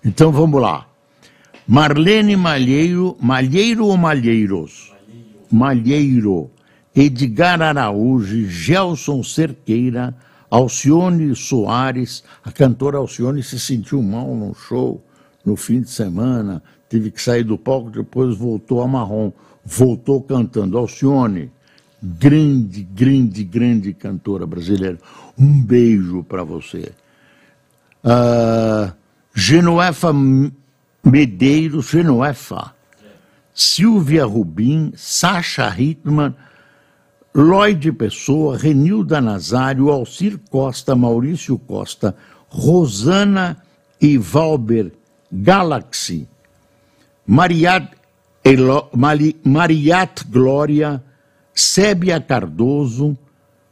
Então 0.05 0.31
vamos 0.31 0.63
lá. 0.63 0.87
Marlene 1.67 2.37
Malheiro, 2.37 3.17
Malheiro 3.21 3.87
ou 3.87 3.97
Malheiros? 3.97 4.95
Malheiro. 5.51 6.49
Edgar 6.95 7.61
Araújo, 7.61 8.49
Gelson 8.49 9.21
Cerqueira, 9.25 10.15
Alcione 10.57 11.35
Soares, 11.35 12.25
a 12.43 12.51
cantora 12.51 12.97
Alcione 12.97 13.43
se 13.43 13.61
sentiu 13.61 14.03
mal 14.03 14.35
num 14.35 14.55
show 14.55 15.05
no 15.45 15.55
fim 15.55 15.83
de 15.83 15.91
semana, 15.91 16.63
teve 16.89 17.11
que 17.11 17.21
sair 17.21 17.45
do 17.45 17.59
palco, 17.59 17.91
depois 17.91 18.35
voltou 18.39 18.81
a 18.81 18.89
marrom, 18.89 19.31
voltou 19.63 20.23
cantando. 20.23 20.79
Alcione, 20.79 21.53
grande, 22.03 22.83
grande, 22.83 23.45
grande 23.45 23.93
cantora 23.93 24.47
brasileira. 24.47 24.99
Um 25.39 25.63
beijo 25.63 26.25
para 26.25 26.43
você. 26.43 26.91
Uh, 28.03 28.95
Genoefa 29.35 30.11
Medeiros, 31.05 31.91
Genoefa, 31.91 32.75
Silvia 33.53 34.25
Rubim, 34.25 34.91
Sasha 34.97 35.69
Hittman, 35.69 36.35
Lloyd 37.37 37.93
Pessoa, 37.93 38.57
Renilda 38.57 39.21
Nazário, 39.21 39.91
Alcir 39.91 40.41
Costa, 40.49 40.97
Maurício 40.97 41.59
Costa, 41.59 42.17
Rosana 42.49 43.63
e 44.01 44.17
Valber 44.17 44.91
Galaxy, 45.31 46.27
Mariat, 47.27 47.91
Elo, 48.43 48.89
Mariat 49.45 50.25
Glória, 50.31 51.05
Sébia 51.55 52.19
Cardoso, 52.23 53.19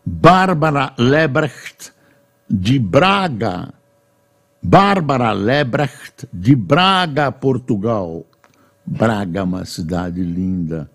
Bárbara 0.04 0.92
Lebrecht, 0.98 1.90
de 2.46 2.78
Braga, 2.78 3.72
Bárbara 4.62 5.32
Lebrecht, 5.32 6.28
de 6.30 6.54
Braga, 6.54 7.32
Portugal. 7.32 8.26
Braga, 8.84 9.44
uma 9.44 9.64
cidade 9.64 10.22
linda. 10.22 10.90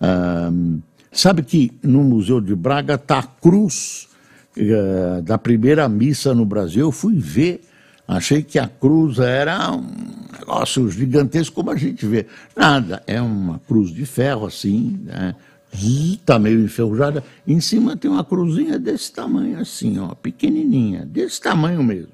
Um, 0.00 0.80
Sabe 1.18 1.42
que 1.42 1.72
no 1.82 2.04
Museu 2.04 2.40
de 2.40 2.54
Braga 2.54 2.94
está 2.94 3.18
a 3.18 3.24
cruz 3.24 4.08
uh, 4.56 5.20
da 5.20 5.36
primeira 5.36 5.88
missa 5.88 6.32
no 6.32 6.44
Brasil. 6.44 6.82
Eu 6.82 6.92
fui 6.92 7.18
ver, 7.18 7.62
achei 8.06 8.40
que 8.40 8.56
a 8.56 8.68
cruz 8.68 9.18
era 9.18 9.72
um 9.72 9.84
negócio 10.38 10.88
gigantesco 10.88 11.56
como 11.56 11.72
a 11.72 11.76
gente 11.76 12.06
vê. 12.06 12.24
Nada, 12.54 13.02
é 13.04 13.20
uma 13.20 13.58
cruz 13.66 13.90
de 13.90 14.06
ferro 14.06 14.46
assim, 14.46 14.96
né? 15.02 15.34
Está 15.72 16.38
meio 16.38 16.64
enferrujada. 16.64 17.24
Em 17.44 17.60
cima 17.60 17.96
tem 17.96 18.08
uma 18.08 18.22
cruzinha 18.22 18.78
desse 18.78 19.10
tamanho 19.10 19.58
assim, 19.58 19.98
ó, 19.98 20.14
pequenininha, 20.14 21.04
desse 21.04 21.40
tamanho 21.40 21.82
mesmo. 21.82 22.12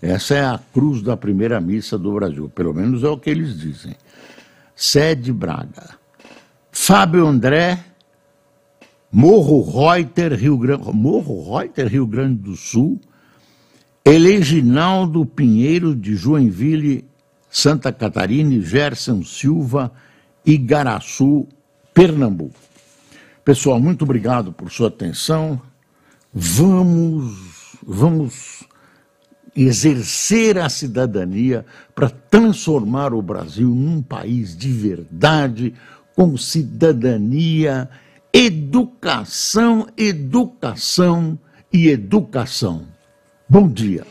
Essa 0.00 0.34
é 0.36 0.44
a 0.44 0.60
cruz 0.72 1.02
da 1.02 1.16
primeira 1.16 1.60
missa 1.60 1.98
do 1.98 2.12
Brasil, 2.12 2.48
pelo 2.54 2.72
menos 2.72 3.02
é 3.02 3.08
o 3.08 3.18
que 3.18 3.28
eles 3.28 3.58
dizem. 3.58 3.96
Sede 4.76 5.32
Braga. 5.32 5.96
Fábio 6.70 7.26
André 7.26 7.95
Morro 9.10 9.62
Reuter, 9.62 10.34
Rio 10.34 10.58
Grande, 10.58 10.92
Morro 10.92 11.56
Reuter, 11.56 11.86
Rio 11.86 12.06
Grande 12.06 12.36
do 12.36 12.56
Sul, 12.56 13.00
Eleginaldo 14.04 15.24
Pinheiro 15.24 15.94
de 15.94 16.14
Joinville, 16.14 17.04
Santa 17.50 17.92
Catarina, 17.92 18.60
Gerson 18.60 19.22
Silva, 19.24 19.92
Igaraçu, 20.44 21.46
Pernambuco. 21.94 22.54
Pessoal, 23.44 23.80
muito 23.80 24.02
obrigado 24.02 24.52
por 24.52 24.70
sua 24.70 24.88
atenção. 24.88 25.60
Vamos, 26.32 27.76
vamos 27.82 28.64
exercer 29.56 30.58
a 30.58 30.68
cidadania 30.68 31.64
para 31.94 32.10
transformar 32.10 33.14
o 33.14 33.22
Brasil 33.22 33.68
num 33.68 34.02
país 34.02 34.56
de 34.56 34.70
verdade, 34.70 35.74
com 36.14 36.36
cidadania 36.36 37.88
Educação, 38.38 39.86
educação 39.96 41.38
e 41.72 41.88
educação. 41.88 42.86
Bom 43.48 43.66
dia. 43.66 44.06